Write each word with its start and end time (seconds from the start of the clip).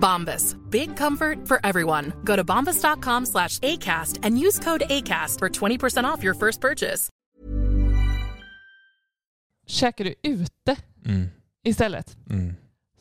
Bombas. 0.00 0.56
Big 0.70 0.96
comfort 0.98 1.48
for 1.48 1.58
everyone. 1.66 2.12
Go 2.24 2.36
to 2.36 2.44
bombas.com 2.44 3.26
slash 3.26 3.58
ACAST 3.58 4.18
and 4.22 4.38
use 4.46 4.58
code 4.64 4.82
ACAST 4.90 5.38
for 5.38 5.48
20% 5.48 6.04
off 6.04 6.24
your 6.24 6.34
first 6.34 6.60
purchase. 6.60 7.08
Käkar 9.66 10.04
du 10.04 10.14
ute 10.22 10.76
Mm. 11.06 11.28
istället 11.64 12.16
Mm. 12.30 12.54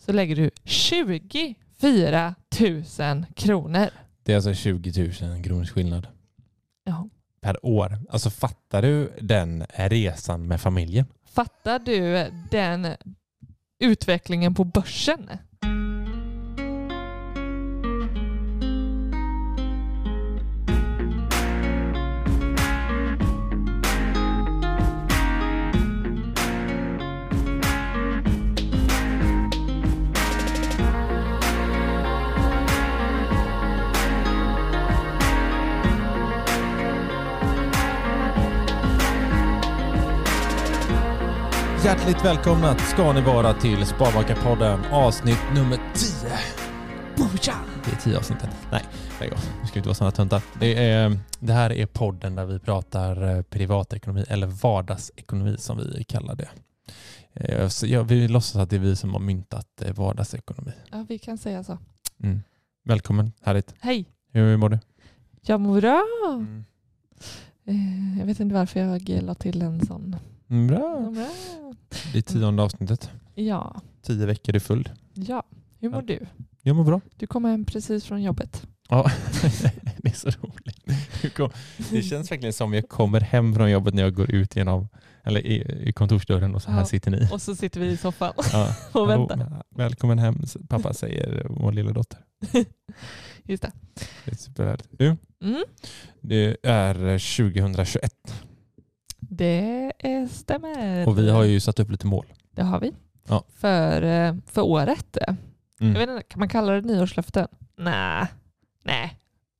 så 0.06 0.12
lägger 0.14 0.36
du 0.36 0.50
24 0.64 2.36
000 3.00 3.26
kronor. 3.36 3.90
Det 4.24 4.32
är 4.32 4.36
alltså 4.36 4.54
20 4.54 5.12
000 5.22 5.44
kronors 5.44 5.72
skillnad 5.72 6.08
Ja. 6.84 7.08
per 7.42 7.66
år. 7.66 7.98
Alltså 8.10 8.30
fattar 8.30 8.82
du 8.82 9.12
den 9.22 9.66
resan 9.76 10.48
med 10.48 10.62
familjen? 10.62 11.06
Fattar 11.26 11.80
du 11.80 12.26
den 12.52 12.88
utvecklingen 13.80 14.54
på 14.56 14.64
börsen? 14.64 15.30
Hjärtligt 41.84 42.26
välkomna 42.26 42.78
ska 42.78 43.14
ni 43.14 43.22
vara 43.22 43.54
till 43.54 43.86
Sparmakarpodden 43.86 44.80
avsnitt 44.92 45.40
nummer 45.56 45.78
10. 45.78 46.30
Boja! 47.18 47.56
Det 47.86 47.92
är 47.92 47.96
10 47.96 48.18
avsnittet. 48.18 48.50
Nej, 48.72 48.82
lägg 49.20 49.34
av. 49.34 49.40
Nu 49.62 49.68
ska 49.68 49.74
vi 49.74 49.80
inte 49.80 49.90
vara 49.90 49.96
sådana 49.96 50.12
töntar. 50.12 50.42
Det, 50.60 50.86
är, 50.86 51.20
det 51.40 51.54
här 51.54 51.72
är 51.72 51.86
podden 51.86 52.36
där 52.36 52.46
vi 52.46 52.60
pratar 52.60 53.36
eh, 53.36 53.42
privatekonomi 53.42 54.26
eller 54.28 54.48
vardagsekonomi 54.48 55.58
som 55.58 55.78
vi 55.78 56.04
kallar 56.04 56.36
det. 56.36 56.50
Eh, 57.34 57.68
så 57.68 57.88
jag, 57.88 58.04
vi 58.04 58.28
låtsas 58.28 58.56
att 58.56 58.70
det 58.70 58.76
är 58.76 58.80
vi 58.80 58.96
som 58.96 59.14
har 59.14 59.20
myntat 59.20 59.82
eh, 59.82 59.94
vardagsekonomi. 59.94 60.72
Ja, 60.92 61.06
vi 61.10 61.20
kan 61.20 61.38
säga 61.38 61.64
så. 61.64 61.78
Mm. 62.24 62.40
Välkommen, 62.84 63.32
härligt. 63.42 63.76
Hej, 63.80 64.06
Hur 64.32 64.58
mår 64.58 64.70
du? 64.70 64.80
jag 65.42 65.60
mår 65.62 65.82
bra. 65.82 66.04
Mm. 66.26 66.66
Jag 68.20 68.26
vet 68.26 68.40
inte 68.40 68.56
varför 68.56 68.80
jag 68.80 69.24
la 69.24 69.36
till 69.36 69.62
en 69.62 69.86
sån. 69.86 70.16
Mm, 70.54 70.68
Bra. 70.68 71.12
Bra. 71.14 71.30
Det 72.12 72.18
är 72.18 72.22
tionde 72.22 72.64
avsnittet. 72.64 73.10
Ja, 73.36 73.82
Tio 74.02 74.26
veckor 74.26 74.56
är 74.56 74.60
full. 74.60 74.90
ja. 75.14 75.44
Hur 75.80 75.90
mår 75.90 76.02
du? 76.02 76.20
Jag 76.62 76.76
mår 76.76 76.84
bra. 76.84 77.02
Du 77.18 77.28
kom 77.28 77.46
hem 77.46 77.66
precis 77.66 78.06
från 78.06 78.24
jobbet. 78.24 78.68
Ja, 78.90 79.12
det 79.98 80.10
är 80.10 80.14
så 80.14 80.30
roligt. 80.30 80.86
Det 81.92 82.02
känns 82.02 82.32
verkligen 82.32 82.54
som 82.54 82.74
jag 82.74 82.90
kommer 82.90 83.20
hem 83.22 83.54
från 83.56 83.72
jobbet 83.72 83.94
när 83.94 84.04
jag 84.04 84.14
går 84.16 84.32
ut 84.32 84.56
genom 84.56 84.88
eller 85.24 85.40
i, 85.48 85.88
i 85.90 85.94
kontorsdörren 85.94 86.56
och 86.56 86.62
så 86.62 86.72
här 86.72 86.80
Ja. 86.80 86.86
sitter 86.86 87.12
ni. 87.12 87.30
Och 87.32 87.42
så 87.42 87.56
sitter 87.56 87.80
vi 87.80 87.88
i 87.88 87.98
soffan 87.98 88.34
Ja. 88.54 88.76
och 89.02 89.10
väntar. 89.10 89.38
Hallå, 89.38 89.64
Välkommen 89.76 90.20
hem, 90.20 90.44
pappa 90.70 90.94
säger 90.94 91.46
vår 91.50 91.72
lilla 91.72 91.92
dotter. 91.92 92.20
Just 93.44 93.64
det. 93.64 93.72
Det 94.26 94.32
är 94.32 94.36
superhärligt. 94.36 94.88
Du, 94.92 95.18
Mm. 95.44 95.64
det 96.22 96.58
är 96.64 96.94
2021 97.20 98.14
Det 99.30 99.92
stämmer. 100.32 101.08
och 101.08 101.18
vi 101.20 101.30
har 101.30 101.44
ju 101.44 101.60
satt 101.60 101.80
upp 101.80 101.92
lite 101.92 102.08
mål. 102.08 102.26
Det 102.52 102.64
har 102.64 102.80
vi. 102.80 102.92
Ja. 103.28 103.44
För, 103.56 104.02
eh, 104.02 104.36
för 104.46 104.62
året. 104.62 105.18
Mm. 105.80 105.94
Jag 105.94 106.00
vet 106.00 106.10
inte, 106.10 106.24
kan 106.24 106.40
man 106.40 106.50
kalla 106.50 106.74
det 106.74 106.82
nyårslöften? 106.82 107.48
Nej. 107.78 108.28
Nej. 108.84 109.20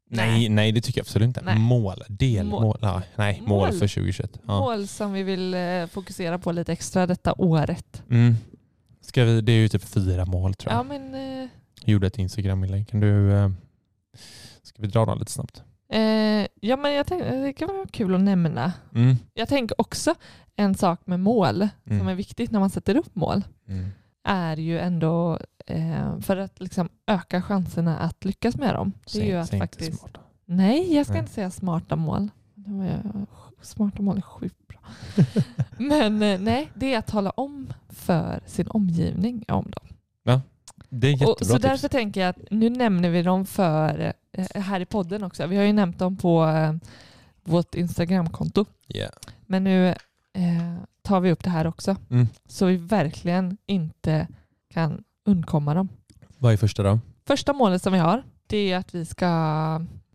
Nej, 0.10 0.50
nej, 0.50 0.72
det 0.72 0.82
tycker 0.82 1.00
jag 1.00 1.04
absolut 1.04 1.28
inte. 1.28 1.42
Nej. 1.42 1.60
Mål, 1.60 2.04
delmål. 2.08 2.62
Mål. 2.62 2.78
Ja, 2.82 3.02
nej, 3.16 3.42
mål. 3.42 3.48
Mål. 3.48 3.72
för 3.72 3.88
2021. 3.88 4.40
Ja. 4.48 4.60
Mål 4.60 4.88
som 4.88 5.14
vi 5.14 5.24
vill 5.24 5.54
eh, 5.54 5.86
fokusera 5.88 6.40
på 6.40 6.52
lite 6.52 6.72
extra 6.72 7.08
detta 7.08 7.34
året. 7.38 8.04
Mm. 8.10 8.36
Ska 9.02 9.24
vi, 9.24 9.42
det 9.42 9.52
är 9.52 9.58
ju 9.58 9.70
typ 9.70 9.84
fyra 9.84 10.26
mål 10.26 10.54
tror 10.54 10.74
jag. 10.74 10.80
Ja, 10.80 10.84
men 10.84 11.16
eh, 11.44 11.50
Gjorde 11.86 12.08
ett 12.08 12.18
Instagram-inlägg. 12.18 12.88
Kan 12.88 13.00
du... 13.00 13.32
Ska 14.64 14.82
vi 14.82 14.88
dra 14.88 15.06
dem 15.06 15.20
lite 15.20 15.32
snabbt? 15.32 15.64
Eh, 15.94 16.48
ja, 16.62 16.78
men 16.78 16.94
jag 16.94 17.08
tänkte, 17.08 17.36
det 17.42 17.54
kan 17.54 17.68
vara 17.68 17.88
kul 17.92 18.16
att 18.16 18.22
nämna. 18.22 18.74
Mm. 18.96 19.16
Jag 19.34 19.48
tänker 19.50 19.82
också 19.82 20.16
en 20.56 20.76
sak 20.76 21.00
med 21.06 21.20
mål 21.20 21.68
Mm. 21.86 22.00
som 22.00 22.08
är 22.08 22.16
viktigt 22.16 22.52
när 22.52 22.60
man 22.60 22.70
sätter 22.70 22.96
upp 22.98 23.16
mål 23.16 23.42
Mm. 23.68 23.90
är 24.24 24.58
ju 24.58 24.80
ändå 24.80 25.40
eh, 25.68 26.20
för 26.20 26.38
att 26.38 26.60
liksom 26.60 26.90
öka 27.08 27.42
chanserna 27.42 27.98
att 27.98 28.26
lyckas 28.26 28.58
med 28.58 28.74
dem. 28.76 28.94
Det 29.14 29.22
är 29.22 29.26
ju 29.26 29.36
att 29.36 29.50
faktiskt... 29.50 30.00
smart. 30.00 30.18
Nej, 30.46 30.96
jag 30.96 31.06
ska 31.06 31.18
inte 31.18 31.32
säga 31.32 31.52
smarta 31.52 31.96
mål. 31.96 32.30
Smarta 33.62 34.02
mål 34.02 34.18
är 34.18 34.22
sjukt 34.22 34.68
bra. 34.68 34.80
Men 35.78 36.22
eh, 36.22 36.40
nej, 36.40 36.70
det 36.74 36.94
är 36.94 37.00
att 37.00 37.08
tala 37.08 37.30
om 37.30 37.74
för 37.90 38.40
sin 38.46 38.68
omgivning 38.68 39.46
om 39.48 39.72
dem. 39.72 39.88
Det 40.96 41.08
är 41.08 41.12
jättebra 41.12 41.32
Och, 41.32 41.46
så 41.46 41.54
tips. 41.54 41.62
därför 41.62 41.88
tänker 41.88 42.22
jag 42.22 42.30
att 42.30 42.38
nu 42.52 42.70
nämner 42.70 43.10
vi 43.10 43.22
dem 43.22 43.46
för 43.46 44.14
eh, 44.32 44.62
här 44.62 44.80
i 44.80 44.86
podden 44.86 45.24
också. 45.24 45.48
Vi 45.48 45.58
har 45.58 45.64
ju 45.64 45.74
nämnt 45.74 46.00
dem 46.00 46.18
på 46.18 46.46
eh, 46.46 46.74
vårt 47.44 47.76
Instagramkonto. 47.76 48.66
Yeah. 48.88 49.12
Men 49.46 49.64
nu 49.64 49.88
eh, 49.88 49.96
tar 51.02 51.20
vi 51.20 51.32
upp 51.32 51.44
det 51.44 51.50
här 51.50 51.68
också. 51.68 51.96
Mm. 52.10 52.28
Så 52.48 52.66
vi 52.66 52.76
verkligen 52.78 53.58
inte 53.66 54.28
kan 54.74 55.04
undkomma 55.26 55.74
dem. 55.74 55.90
Vad 56.38 56.54
är 56.54 56.58
första 56.58 56.84
då? 56.84 57.00
Första 57.26 57.54
målet 57.54 57.82
som 57.82 57.94
vi 57.94 58.00
har 58.00 58.24
det 58.48 58.72
är 58.72 58.78
att 58.78 58.96
vi 58.96 59.06
ska 59.06 59.26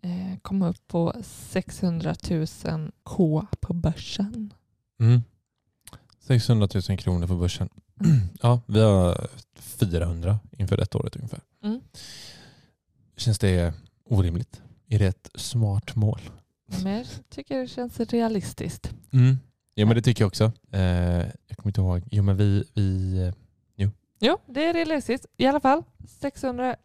eh, 0.02 0.38
komma 0.42 0.68
upp 0.68 0.88
på 0.88 1.14
600 1.22 2.14
000 2.30 2.92
K 3.02 3.46
på 3.60 3.72
börsen. 3.72 4.52
Mm. 5.00 5.22
600 6.20 6.68
000 6.88 6.98
kronor 6.98 7.26
på 7.26 7.36
börsen. 7.36 7.68
ja, 8.42 8.60
vi 8.66 8.80
har 8.80 9.26
400 9.54 10.38
inför 10.58 10.76
detta 10.76 10.98
året 10.98 11.16
ungefär. 11.16 11.40
Mm. 11.64 11.80
Känns 13.16 13.38
det 13.38 13.74
orimligt? 14.04 14.62
Är 14.88 14.98
det 14.98 15.06
ett 15.06 15.30
smart 15.34 15.96
mål? 15.96 16.20
Men 16.82 16.96
jag 16.96 17.06
tycker 17.28 17.58
det 17.58 17.66
känns 17.66 18.00
realistiskt. 18.00 18.92
Mm. 19.12 19.38
Ja, 19.74 19.86
men 19.86 19.96
det 19.96 20.02
tycker 20.02 20.22
jag 20.22 20.28
också. 20.28 20.52
Eh, 20.72 20.80
jag 21.46 21.56
kommer 21.56 21.68
inte 21.70 21.80
ihåg. 21.80 22.02
Jo, 22.10 22.22
men 22.22 22.36
vi... 22.36 22.64
vi 22.74 23.32
Jo, 24.20 24.38
det 24.46 24.64
är 24.64 24.74
realistiskt. 24.74 25.26
I 25.36 25.46
alla 25.46 25.60
fall 25.60 25.82
600 26.08 26.76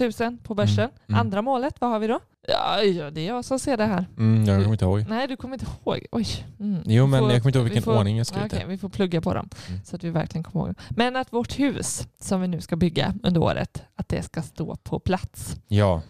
000 0.00 0.36
på 0.42 0.54
börsen. 0.54 0.78
Mm, 0.84 0.90
mm. 1.08 1.20
Andra 1.20 1.42
målet, 1.42 1.80
vad 1.80 1.90
har 1.90 1.98
vi 1.98 2.06
då? 2.06 2.20
Ja, 2.48 2.82
ja, 2.82 3.10
det 3.10 3.20
är 3.20 3.26
jag 3.26 3.44
som 3.44 3.58
ser 3.58 3.76
det 3.76 3.84
här. 3.84 4.06
Mm, 4.18 4.44
jag 4.44 4.56
kommer 4.62 4.72
inte 4.72 4.84
ihåg. 4.84 5.04
Nej, 5.08 5.28
du 5.28 5.36
kommer 5.36 5.54
inte 5.54 5.66
ihåg. 5.84 6.06
Oj. 6.12 6.26
Mm. 6.60 6.82
Jo, 6.86 7.06
men 7.06 7.20
får- 7.20 7.32
jag 7.32 7.42
kommer 7.42 7.48
inte 7.48 7.58
ihåg 7.58 7.64
vi 7.64 7.70
vilken 7.70 7.82
får- 7.82 7.98
ordning 7.98 8.16
jag 8.18 8.26
skrev 8.26 8.48
det. 8.48 8.64
vi 8.68 8.78
får 8.78 8.88
plugga 8.88 9.20
på 9.20 9.34
dem 9.34 9.48
Mm. 9.68 9.80
så 9.84 9.96
att 9.96 10.04
vi 10.04 10.10
verkligen 10.10 10.44
kommer 10.44 10.66
ihåg. 10.66 10.74
Men 10.90 11.16
att 11.16 11.32
vårt 11.32 11.58
hus 11.58 12.06
som 12.20 12.40
vi 12.40 12.48
nu 12.48 12.60
ska 12.60 12.76
bygga 12.76 13.14
under 13.22 13.40
året, 13.42 13.82
att 13.96 14.08
det 14.08 14.22
ska 14.22 14.42
stå 14.42 14.76
på 14.76 14.98
plats. 15.00 15.56
Ja, 15.68 16.02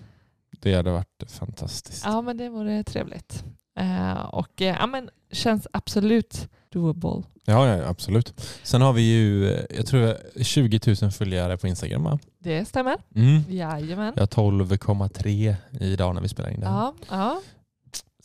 det 0.61 0.75
hade 0.75 0.91
varit 0.91 1.23
fantastiskt. 1.29 2.05
Ja, 2.07 2.21
men 2.23 2.37
det 2.37 2.49
vore 2.49 2.85
trevligt. 2.85 3.45
Eh, 3.79 4.13
och 4.25 4.63
eh, 4.63 4.77
ja, 4.81 4.87
men 4.87 5.11
känns 5.33 5.67
absolut 5.73 6.49
doable. 6.73 7.23
Ja, 7.45 7.69
ja, 7.77 7.85
absolut. 7.89 8.41
Sen 8.63 8.83
har 8.83 8.93
vi 8.93 9.03
ju, 9.03 9.53
eh, 9.53 9.65
jag 9.77 9.87
tror 9.87 10.03
jag, 10.03 10.17
20 10.47 10.81
000 11.03 11.11
följare 11.11 11.57
på 11.59 11.67
Instagram? 11.69 12.19
Det 12.44 12.64
stämmer. 12.64 12.96
Mm. 13.14 13.43
Jajamän. 13.49 14.12
Jag 14.17 14.23
har 14.23 14.26
12,3 14.26 15.55
idag 15.81 16.14
när 16.14 16.23
vi 16.23 16.29
spelar 16.29 16.50
in 16.50 16.61
det 16.61 16.67
här. 16.67 16.75
Ja, 16.75 16.94
ja. 17.11 17.41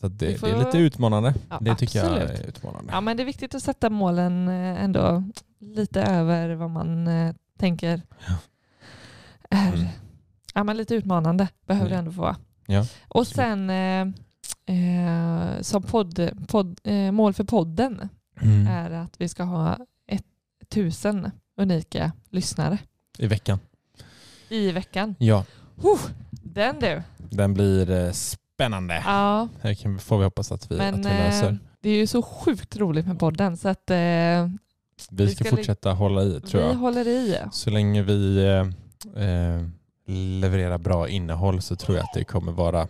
Så 0.02 0.08
det, 0.08 0.40
får- 0.40 0.48
det 0.48 0.54
är 0.54 0.58
lite 0.66 0.78
utmanande. 0.78 1.34
Ja, 1.50 1.58
det 1.62 1.76
tycker 1.76 2.00
jag 2.00 2.08
absolut. 2.14 2.40
är 2.40 2.48
utmanande. 2.48 2.94
ja, 2.94 3.02
men 3.02 3.18
det 3.18 3.24
är 3.24 3.26
viktigt 3.26 3.56
att 3.56 3.64
sätta 3.64 3.90
målen 3.90 4.48
eh, 4.48 4.84
ändå 4.84 5.24
lite 5.60 6.02
över 6.04 6.56
vad 6.56 6.70
man 6.70 7.08
eh, 7.08 7.36
tänker 7.60 8.02
är 9.50 9.74
Mm. 9.74 9.86
ja, 10.54 10.64
men 10.64 10.78
lite 10.78 10.96
utmanande. 10.96 11.48
Behöver 11.66 11.86
Mm. 11.88 11.94
det 11.96 12.00
ändå 12.00 12.12
få 12.12 12.22
vara. 12.22 12.36
Ja, 12.68 12.86
Och 13.08 13.28
sen 13.28 13.70
eh, 13.70 14.02
eh, 14.76 15.62
som 15.62 15.84
podd, 15.84 16.30
podd, 16.48 16.80
eh, 16.84 17.12
mål 17.12 17.34
för 17.34 17.44
podden 17.44 18.10
Mm. 18.42 18.68
är 18.68 18.92
att 18.92 19.22
vi 19.22 19.30
ska 19.30 19.44
ha 19.44 19.78
ett 20.08 20.26
tusen 20.70 21.32
unika 21.58 22.12
lyssnare 22.30 22.78
I 23.18 23.28
veckan. 23.28 23.60
I 24.50 24.72
veckan. 24.72 25.16
Ja, 25.20 25.46
Den 26.32 26.80
du. 26.80 27.02
den 27.18 27.54
blir 27.54 27.92
eh, 27.92 28.12
spännande. 28.12 29.04
Ja, 29.06 29.48
Här 29.62 29.98
får 30.00 30.18
vi 30.18 30.24
hoppas 30.24 30.52
att 30.52 30.72
vi, 30.72 30.78
men 30.78 30.94
att 30.94 31.00
vi 31.00 31.04
löser. 31.10 31.48
eh, 31.50 31.56
det 31.82 31.90
är 31.90 31.96
ju 31.98 32.08
så 32.08 32.22
sjukt 32.22 32.78
roligt 32.78 33.08
med 33.08 33.20
podden 33.20 33.58
så 33.58 33.68
att 33.70 33.90
eh, 33.90 33.96
Vi 33.98 34.50
vi 35.10 35.28
ska, 35.36 35.44
ska 35.46 35.56
fortsätta 35.56 35.94
hålla 35.94 36.24
i 36.24 36.42
tror 36.42 36.62
vi 36.62 36.68
jag. 36.68 36.74
håller 36.76 37.08
i. 37.08 37.38
Så 37.52 37.70
länge 37.70 38.02
vi 38.02 38.38
eh, 38.46 39.24
eh, 39.26 39.62
levererar 40.40 40.78
bra 40.78 41.08
innehåll 41.10 41.62
så 41.62 41.76
tror 41.76 41.98
jag 41.98 42.04
att 42.04 42.14
det 42.14 42.24
kommer 42.24 42.52
vara... 42.52 42.88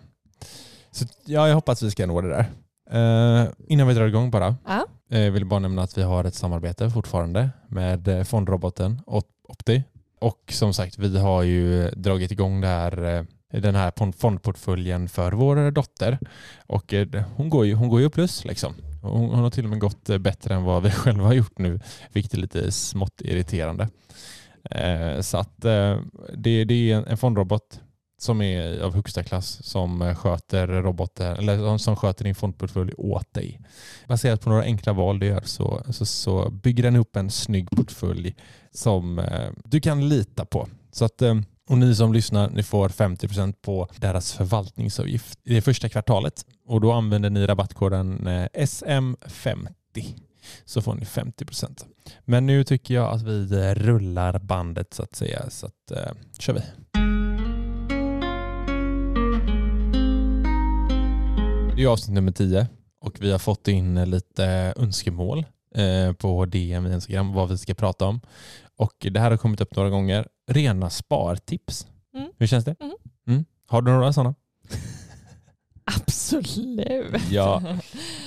Så, 0.91 1.05
ja, 1.25 1.47
jag 1.47 1.55
hoppas 1.55 1.83
vi 1.83 1.91
ska 1.91 2.05
nå 2.07 2.21
det 2.21 2.29
där. 2.29 2.45
Eh, 2.91 3.47
innan 3.67 3.87
vi 3.87 3.93
drar 3.93 4.07
igång 4.07 4.31
bara. 4.31 4.55
Ja. 4.67 4.85
Eh, 5.17 5.31
vill 5.31 5.45
bara 5.45 5.59
nämna 5.59 5.81
att 5.81 5.97
vi 5.97 6.01
har 6.03 6.23
ett 6.23 6.35
samarbete 6.35 6.89
fortfarande 6.89 7.49
med 7.67 8.27
fondroboten 8.27 9.01
Op- 9.07 9.23
Opti. 9.47 9.83
Och 10.19 10.43
som 10.51 10.73
sagt, 10.73 10.97
vi 10.97 11.19
har 11.19 11.43
ju 11.43 11.89
dragit 11.89 12.31
igång 12.31 12.61
det 12.61 12.67
här, 12.67 13.15
eh, 13.15 13.23
den 13.59 13.75
här 13.75 14.11
fondportföljen 14.17 15.09
för 15.09 15.31
vår 15.31 15.71
dotter. 15.71 16.19
Och 16.67 16.93
eh, 16.93 17.07
hon 17.35 17.49
går 17.49 17.65
ju, 17.65 17.73
hon 17.73 17.89
går 17.89 18.01
ju 18.01 18.09
plus 18.09 18.45
liksom. 18.45 18.73
Hon, 19.01 19.29
hon 19.29 19.39
har 19.39 19.49
till 19.49 19.63
och 19.63 19.69
med 19.69 19.79
gått 19.79 20.09
eh, 20.09 20.17
bättre 20.17 20.55
än 20.55 20.63
vad 20.63 20.83
vi 20.83 20.91
själva 20.91 21.23
har 21.23 21.33
gjort 21.33 21.57
nu, 21.57 21.79
vilket 22.13 22.33
är 22.33 22.37
lite 22.37 22.71
smått 22.71 23.21
irriterande. 23.21 23.89
Eh, 24.71 25.21
så 25.21 25.37
att 25.37 25.65
eh, 25.65 25.99
det, 26.37 26.63
det 26.63 26.91
är 26.91 26.97
en, 26.97 27.05
en 27.05 27.17
fondrobot 27.17 27.81
som 28.21 28.41
är 28.41 28.79
av 28.79 28.95
högsta 28.95 29.23
klass 29.23 29.63
som 29.63 30.01
eh, 30.01 30.15
sköter 30.15 30.67
robotar 30.67 31.35
eller 31.35 31.67
eh, 31.67 31.77
som 31.77 31.95
sköter 31.95 32.23
din 32.23 32.35
fondportfölj 32.35 32.93
åt 32.97 33.33
dig. 33.33 33.61
Baserat 34.07 34.41
på 34.41 34.49
några 34.49 34.63
enkla 34.63 34.93
val 34.93 35.19
du 35.19 35.25
gör 35.25 35.41
så, 35.41 35.83
så, 35.89 36.05
så 36.05 36.49
bygger 36.49 36.83
den 36.83 36.95
upp 36.95 37.15
en 37.15 37.29
snygg 37.29 37.69
portfölj 37.69 38.35
som 38.71 39.19
eh, 39.19 39.49
du 39.65 39.81
kan 39.81 40.09
lita 40.09 40.45
på. 40.45 40.67
Så 40.91 41.05
att, 41.05 41.21
eh, 41.21 41.35
och 41.69 41.77
ni 41.77 41.95
som 41.95 42.13
lyssnar, 42.13 42.49
ni 42.49 42.63
får 42.63 42.89
50% 42.89 43.53
på 43.61 43.87
deras 43.97 44.33
förvaltningsavgift 44.33 45.39
i 45.43 45.53
det 45.53 45.61
första 45.61 45.89
kvartalet. 45.89 46.45
Och 46.65 46.81
då 46.81 46.91
använder 46.91 47.29
ni 47.29 47.47
rabattkoden 47.47 48.27
eh, 48.27 48.47
SM50 48.53 49.69
så 50.65 50.81
får 50.81 50.95
ni 50.95 51.03
50%. 51.03 51.85
Men 52.25 52.45
nu 52.45 52.63
tycker 52.63 52.93
jag 52.93 53.13
att 53.13 53.21
vi 53.21 53.53
eh, 53.53 53.75
rullar 53.75 54.39
bandet 54.39 54.93
så 54.93 55.03
att 55.03 55.15
säga. 55.15 55.49
Så 55.49 55.65
att, 55.65 55.91
eh, 55.91 56.11
kör 56.39 56.53
vi. 56.53 56.61
Det 61.79 61.83
är 61.83 61.87
avsnitt 61.87 62.13
nummer 62.15 62.31
10 62.31 62.67
och 63.01 63.17
vi 63.21 63.31
har 63.31 63.39
fått 63.39 63.67
in 63.67 64.09
lite 64.11 64.73
önskemål 64.77 65.45
eh, 65.75 66.13
på 66.13 66.45
DM 66.45 66.87
i 66.87 66.93
Instagram 66.93 67.33
vad 67.33 67.49
vi 67.49 67.57
ska 67.57 67.73
prata 67.73 68.05
om. 68.05 68.21
Och 68.75 68.93
det 69.11 69.19
här 69.19 69.31
har 69.31 69.37
kommit 69.37 69.61
upp 69.61 69.75
några 69.75 69.89
gånger. 69.89 70.27
Rena 70.47 70.89
spartips. 70.89 71.87
Mm. 72.15 72.29
Hur 72.37 72.47
känns 72.47 72.65
det? 72.65 72.75
Mm. 72.79 72.95
Mm. 73.27 73.45
Har 73.67 73.81
du 73.81 73.91
några 73.91 74.13
sådana? 74.13 74.35
Absolut. 75.83 77.31
Ja. 77.31 77.63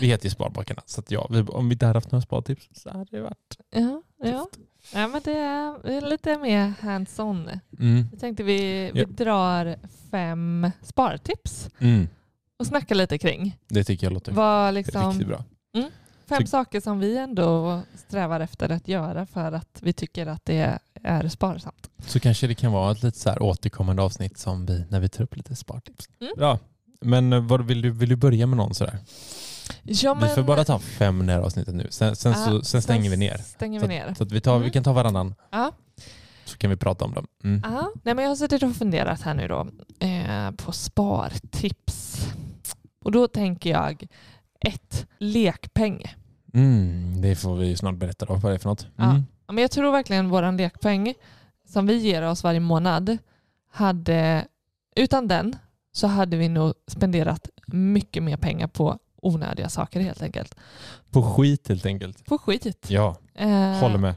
Vi 0.01 0.07
heter 0.07 0.25
ju 0.27 0.31
Sparbakarna 0.31 0.83
så 0.87 1.03
ja, 1.09 1.27
vi, 1.31 1.41
om 1.41 1.69
vi 1.69 1.73
inte 1.73 1.87
hade 1.87 1.97
haft 1.97 2.13
några 2.13 2.23
spartips 2.23 2.69
så 2.73 2.91
hade 2.91 3.17
det 3.17 3.21
varit 3.23 3.57
Ja, 3.71 4.03
ja. 4.23 4.47
ja 4.95 5.09
men 5.09 5.21
det 5.25 5.39
är, 5.39 5.83
det 5.83 5.95
är 5.95 6.01
lite 6.11 6.39
mer 6.39 6.73
hands-on. 6.81 7.51
mm. 7.79 8.07
Jag 8.11 8.21
tänkte 8.21 8.43
vi, 8.43 8.91
vi 8.95 9.01
Ja. 9.01 9.07
drar 9.07 9.77
fem 10.11 10.71
spartips 10.83 11.71
Mm. 11.79 12.09
Och 12.63 12.67
snackar 12.67 12.95
lite 12.95 13.19
kring. 13.19 13.59
Det 13.69 13.85
tycker 13.85 14.07
jag 14.07 14.13
låter 14.13 14.33
Vad 14.33 14.75
liksom, 14.75 15.11
riktigt 15.11 15.29
bra. 15.29 15.45
fem 16.29 16.39
Tyck- 16.43 16.47
saker 16.47 16.81
som 16.81 16.99
vi 16.99 17.19
ändå 17.19 17.81
strävar 17.97 18.41
efter 18.41 18.69
att 18.73 18.89
göra 18.89 19.27
för 19.27 19.53
att 19.53 19.79
vi 19.83 19.93
tycker 19.93 20.27
att 20.27 20.45
det 20.45 20.79
är 21.03 21.29
sparsamt. 21.29 21.91
Så 22.07 22.21
kanske 22.21 22.47
det 22.47 22.55
kan 22.55 22.73
vara 22.73 22.93
ett 22.93 23.03
lite 23.03 23.19
så 23.19 23.31
här 23.31 23.43
återkommande 23.43 24.03
avsnitt 24.03 24.39
som 24.39 24.67
vi, 24.67 24.85
när 24.89 25.01
vi 25.01 25.09
tar 25.09 25.25
upp 25.25 25.37
lite 25.37 25.57
spartips. 25.57 26.09
Mm. 26.21 26.33
Bra. 26.37 26.59
Men 27.01 27.33
eh, 27.33 27.41
vad, 27.41 27.67
vill, 27.67 27.83
du, 27.83 27.91
vill 27.91 28.09
du 28.09 28.17
börja 28.17 28.47
med 28.47 28.57
någon 28.57 28.75
sådär? 28.75 28.99
Ja, 29.83 30.15
Vi 30.15 30.29
får 30.29 30.43
bara 30.43 30.65
ta 30.65 30.79
fem 30.79 31.29
här 31.29 31.39
avsnittet 31.41 31.75
nu. 31.75 31.87
Sen, 31.91 32.17
sen, 32.17 32.33
Ja, 32.33 32.39
så, 32.47 32.63
sen 32.63 32.83
stänger 32.83 33.11
vi 33.11 33.17
ner. 33.17 33.37
Stänger 33.39 33.81
Så, 33.81 33.87
vi 33.87 33.95
ner. 33.95 34.07
att- 34.07 34.17
så 34.17 34.23
att 34.25 34.33
vi, 34.33 34.41
tar, 34.41 34.53
vi 34.59 34.65
Mm. 34.65 34.71
kan 34.73 34.85
ta 34.85 34.93
varannan 34.93 35.35
Ja. 35.51 35.73
så 36.45 36.59
kan 36.59 36.71
vi 36.71 36.77
prata 36.77 37.05
om 37.05 37.13
dem. 37.15 37.27
Mm. 37.45 37.61
Ja, 37.65 37.91
nej, 38.03 38.15
men 38.15 38.23
jag 38.25 38.31
har 38.31 38.37
suttit 38.37 38.63
och 38.63 38.77
funderat 38.77 39.21
här 39.23 39.35
nu 39.35 39.49
då 39.49 39.67
eh, 40.07 40.51
på 40.51 40.73
spartips. 40.73 42.12
Och 43.03 43.13
då 43.13 43.29
tänker 43.29 43.71
jag 43.71 44.07
ett 44.61 45.07
lekpeng. 45.19 46.05
Mm, 46.55 47.21
det 47.21 47.37
får 47.37 47.57
vi 47.57 47.77
snart 47.77 47.97
berätta 47.97 48.27
då, 48.27 48.35
vad 48.35 48.53
det 48.53 48.57
är 48.57 48.59
för 48.59 48.69
något. 48.69 48.87
Mm. 48.99 49.23
Ja, 49.47 49.53
men 49.53 49.63
jag 49.63 49.71
tror 49.71 49.93
verkligen 49.93 50.29
vår 50.29 50.59
lekpeng 50.59 51.15
som 51.69 51.87
vi 51.87 51.97
ger 51.97 52.23
oss 52.23 52.45
varje 52.45 52.61
månad 52.61 53.19
hade, 53.71 54.47
utan 54.97 55.29
den 55.29 55.57
så 55.93 56.07
hade 56.07 56.37
vi 56.37 56.49
nog 56.49 56.75
spenderat 56.87 57.49
mycket 57.67 58.23
mer 58.23 58.37
pengar 58.37 58.67
på 58.67 58.99
onödiga 59.23 59.69
saker 59.69 60.01
helt 60.01 60.23
enkelt. 60.23 60.55
På 61.11 61.23
skit 61.23 61.69
helt 61.69 61.87
enkelt. 61.87 62.25
På 62.25 62.39
skit. 62.39 62.87
Ja, 62.89 63.17
Eh, 63.35 63.73
håller 63.73 63.99
med. 63.99 64.15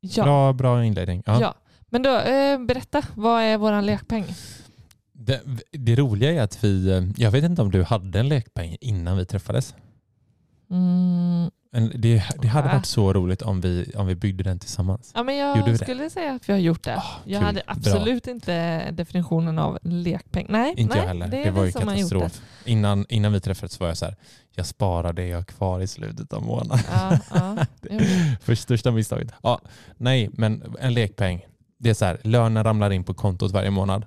Ja. 0.00 0.24
Bra, 0.24 0.52
bra 0.52 0.84
inledning. 0.84 1.22
Ja. 1.26 1.40
ja. 1.40 1.54
Men 1.88 2.02
då, 2.02 2.18
eh, 2.18 2.58
berätta, 2.58 3.02
vad 3.14 3.42
är 3.42 3.58
vår 3.58 3.82
lekpeng? 3.82 4.24
Det, 5.22 5.40
det 5.72 5.96
roliga 5.96 6.32
är 6.32 6.40
att 6.40 6.64
vi, 6.64 6.90
eh, 6.90 7.02
jag 7.16 7.30
vet 7.30 7.44
inte 7.44 7.62
om 7.62 7.70
du 7.70 7.82
hade 7.82 8.20
en 8.20 8.28
lekpeng 8.28 8.76
innan 8.80 9.16
vi 9.16 9.26
träffades. 9.26 9.74
Mm, 10.70 11.50
det, 11.94 12.24
det 12.42 12.48
hade 12.48 12.68
varit 12.68 12.86
så 12.86 13.12
roligt 13.12 13.42
om 13.42 13.60
vi, 13.60 13.92
om 13.96 14.06
vi 14.06 14.14
byggde 14.14 14.44
den 14.44 14.58
tillsammans. 14.58 15.12
ja, 15.14 15.22
men 15.22 15.36
jag 15.36 15.78
skulle 15.78 16.10
säga 16.10 16.32
att 16.32 16.48
vi 16.48 16.52
har 16.52 16.60
gjort 16.60 16.84
det. 16.84 16.96
Ah, 16.96 17.04
jag 17.24 17.38
kul. 17.38 17.46
hade 17.46 17.62
absolut 17.66 18.26
inte 18.26 18.90
definitionen 18.90 19.58
av 19.58 19.78
lekpeng. 19.82 20.46
Nej, 20.48 20.74
Inte 20.76 20.94
nej, 20.94 21.02
jag 21.02 21.08
heller. 21.08 21.28
Det, 21.28 21.44
Det, 21.44 21.50
var 21.50 21.64
ju 21.64 21.72
katastrof. 21.72 22.40
Innan, 22.64 23.06
innan 23.08 23.32
vi 23.32 23.40
träffades 23.40 23.80
var 23.80 23.88
jag 23.88 23.96
så 23.96 24.04
här, 24.04 24.16
jag 24.54 24.66
sparar 24.66 25.12
det 25.12 25.26
jag 25.26 25.38
har 25.38 25.44
kvar 25.44 25.80
i 25.80 25.86
slutet 25.86 26.32
av 26.32 26.42
månaden. 26.42 26.84
Ja, 26.92 27.18
ja. 27.34 27.56
För 28.40 28.54
största 28.54 28.90
misstaget. 28.90 29.32
Ja, 29.42 29.60
nej, 29.96 30.30
men 30.32 30.76
en 30.80 30.94
lekpeng. 30.94 31.46
Det 31.78 31.90
är 31.90 31.94
så 31.94 32.04
här, 32.04 32.20
lönen 32.24 32.64
ramlar 32.64 32.90
in 32.90 33.04
på 33.04 33.14
kontot 33.14 33.52
varje 33.52 33.70
månad. 33.70 34.06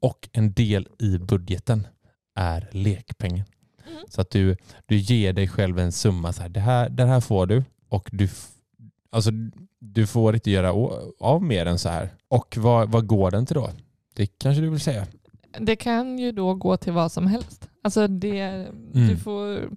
Och 0.00 0.28
en 0.32 0.52
del 0.52 0.88
i 0.98 1.18
budgeten 1.18 1.86
är 2.34 2.68
lekpengen. 2.72 3.44
Mm. 3.90 4.02
Så 4.08 4.20
att 4.20 4.30
du, 4.30 4.56
du 4.86 4.96
ger 4.96 5.32
dig 5.32 5.48
själv 5.48 5.78
en 5.78 5.92
summa. 5.92 6.32
Så 6.32 6.42
här, 6.42 6.48
det, 6.48 6.60
här, 6.60 6.88
det 6.88 7.04
här 7.04 7.20
får 7.20 7.46
du. 7.46 7.64
Och 7.88 8.08
du, 8.12 8.28
alltså, 9.10 9.30
du 9.78 10.06
får 10.06 10.34
inte 10.34 10.50
göra 10.50 10.72
av 11.20 11.42
mer 11.42 11.66
än 11.66 11.78
så 11.78 11.88
här. 11.88 12.10
Och 12.28 12.56
vad, 12.56 12.88
vad 12.92 13.06
går 13.06 13.30
den 13.30 13.46
till 13.46 13.54
då? 13.54 13.70
Det 14.14 14.26
kanske 14.26 14.62
du 14.62 14.70
vill 14.70 14.80
säga? 14.80 15.06
Det 15.58 15.76
kan 15.76 16.18
ju 16.18 16.32
då 16.32 16.54
gå 16.54 16.76
till 16.76 16.92
vad 16.92 17.12
som 17.12 17.26
helst. 17.26 17.68
Alltså 17.82 18.08
det, 18.08 18.66
du 18.92 19.02
Mm. 19.04 19.16
får 19.18 19.70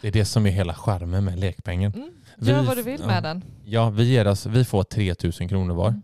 Det 0.00 0.08
är 0.08 0.12
det 0.12 0.24
som 0.24 0.46
är 0.46 0.50
hela 0.50 0.74
charmen 0.74 1.24
med 1.24 1.38
lekpengen. 1.38 1.92
mm, 1.94 2.10
gör 2.38 2.60
Vi- 2.60 2.66
vad 2.66 2.76
du 2.76 2.82
vill 2.82 3.00
ja. 3.00 3.06
med 3.06 3.22
den. 3.22 3.44
Ja, 3.64 3.90
vi, 3.90 4.04
ger 4.04 4.26
oss, 4.28 4.46
vi 4.46 4.64
får 4.64 4.82
3000 4.84 5.48
kronor 5.48 5.74
var. 5.74 5.88
Mm. 5.88 6.02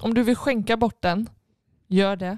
Om 0.00 0.14
du 0.14 0.22
vill 0.22 0.36
skänka 0.36 0.76
bort 0.76 1.02
den, 1.02 1.26
gör 1.92 2.16
det. 2.16 2.36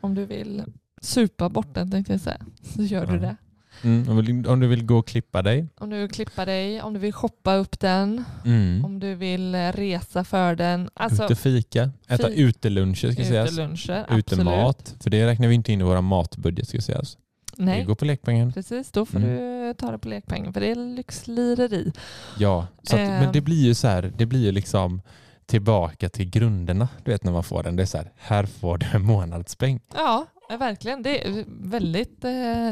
Om 0.00 0.14
du 0.14 0.24
vill 0.24 0.62
supa 1.00 1.48
bort 1.48 1.74
den 1.74 1.90
tänkte 1.90 2.12
jag 2.12 2.20
säga, 2.20 2.40
så 2.74 2.82
gör 2.82 3.06
du 3.06 3.18
det. 3.18 3.36
Mm. 3.82 4.08
Om, 4.08 4.24
du, 4.42 4.48
om 4.48 4.60
du 4.60 4.66
vill 4.66 4.84
gå 4.86 4.98
och 4.98 5.06
klippa 5.06 5.42
dig. 5.42 5.66
Om 5.78 5.90
du 5.90 5.96
vill 6.00 6.10
klippa 6.10 6.44
dig, 6.44 6.82
om 6.82 6.92
du 6.94 6.98
vill 7.00 7.12
shoppa 7.12 7.54
upp 7.54 7.80
den, 7.80 8.24
Mm. 8.44 8.84
om 8.84 9.00
du 9.00 9.14
vill 9.14 9.54
eh, 9.54 9.58
resa 9.72 10.24
för 10.24 10.54
den. 10.56 10.90
Alltså, 10.94 11.24
Ut 11.24 11.30
och 11.30 11.38
fika. 11.38 11.90
Äta 12.08 12.28
fi- 12.28 12.40
uteluncher 12.42 13.10
ska 13.12 13.24
sägas. 13.24 13.52
uteluncher, 13.52 14.00
absolut. 14.08 14.32
Utemat. 14.32 14.94
För 15.00 15.10
det 15.10 15.26
räknar 15.26 15.48
vi 15.48 15.54
inte 15.54 15.72
in 15.72 15.80
i 15.80 15.84
våra 15.84 16.00
matbudget 16.00 16.68
ska 16.68 16.80
sägas. 16.80 17.16
Det 17.56 17.64
Nej, 17.64 17.84
går 17.84 17.94
på 17.94 18.04
lekpengen. 18.04 18.52
precis. 18.52 18.90
Då 18.92 19.06
får 19.06 19.18
Mm. 19.18 19.36
du 19.68 19.74
ta 19.74 19.90
det 19.90 19.98
på 19.98 20.08
lekpengen 20.08 20.52
för 20.52 20.60
det 20.60 20.70
är 20.70 20.96
lyxlireri. 20.96 21.92
Ja, 22.38 22.66
så 22.82 22.96
att, 22.96 23.02
men 23.02 23.22
Ehm. 23.24 23.32
det 23.32 23.40
blir 23.40 23.64
ju 23.64 23.74
så 23.74 23.88
här, 23.88 24.12
det 24.16 24.26
blir 24.26 24.40
ju 24.44 24.52
liksom 24.52 25.00
tillbaka 25.46 26.08
till 26.08 26.30
grunderna. 26.30 26.88
Du 27.04 27.10
vet 27.10 27.24
när 27.24 27.32
man 27.32 27.44
får 27.44 27.62
den. 27.62 27.76
Det 27.76 27.82
är 27.82 27.86
så 27.86 27.98
här, 27.98 28.12
här 28.16 28.46
får 28.46 28.78
du 28.78 28.86
en 28.92 29.02
månadspeng. 29.02 29.80
Ja, 29.94 30.26
verkligen. 30.48 31.02
Det 31.02 31.26
är 31.26 31.44
väldigt, 31.48 32.24
eh, 32.24 32.70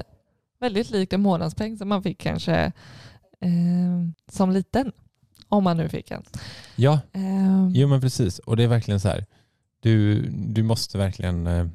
väldigt 0.61 0.91
likt 0.91 1.13
en 1.13 1.21
månadspeng 1.21 1.79
som 1.79 1.89
man 1.89 2.03
fick 2.03 2.19
kanske 2.21 2.73
eh, 3.41 3.51
som 4.33 4.51
liten. 4.51 4.93
Om 5.49 5.65
man 5.65 5.77
nu 5.77 5.89
fick 5.89 6.11
en. 6.11 6.23
Ja, 6.77 7.01
Eh, 7.13 7.69
jo 7.73 7.89
men 7.89 8.01
precis. 8.01 8.39
Och 8.39 8.57
det 8.57 8.63
är 8.63 8.69
verkligen 8.69 9.01
så 9.01 9.09
här, 9.09 9.27
du, 9.81 10.23
du 10.31 10.63
måste 10.63 10.99
verkligen 10.99 11.47
eh, 11.47 11.67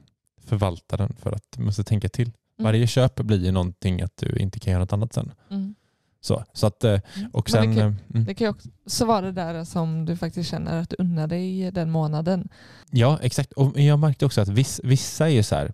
förvalta 0.45 0.97
den 0.97 1.15
för 1.19 1.31
att 1.31 1.43
du 1.55 1.61
måste 1.63 1.83
tänka 1.83 2.09
till. 2.09 2.31
Varje 2.57 2.87
köp 2.87 3.15
blir 3.15 3.45
ju 3.45 3.51
någonting 3.51 4.01
att 4.01 4.17
du 4.17 4.37
inte 4.37 4.59
kan 4.59 4.71
göra 4.71 4.81
något 4.81 4.93
annat 4.93 5.13
sen. 5.13 5.31
mm. 5.49 5.75
Så, 6.21 6.43
så 6.53 6.67
att, 6.67 6.83
eh, 6.83 6.99
och 7.33 7.49
Men 7.53 7.61
sen... 7.61 7.69
det 7.69 7.75
kan- 7.81 7.87
eh, 7.89 7.95
mm. 8.13 8.25
Det 8.25 8.33
kan 8.33 8.47
ju 8.47 8.53
också 8.85 9.05
vara 9.05 9.21
det 9.21 9.31
där 9.31 9.63
som 9.63 10.05
du 10.05 10.17
faktiskt 10.17 10.49
känner 10.49 10.81
att 10.81 10.89
du 10.89 10.95
unnar 10.99 11.27
dig 11.27 11.71
den 11.71 11.91
månaden. 11.91 12.49
Ja, 12.91 13.19
exakt. 13.21 13.53
Och 13.53 13.79
jag 13.79 13.99
märkte 13.99 14.25
också 14.25 14.41
att 14.41 14.47
viss, 14.49 14.81
vissa 14.83 15.25
är 15.29 15.33
ju 15.33 15.43
så 15.43 15.55
här, 15.55 15.73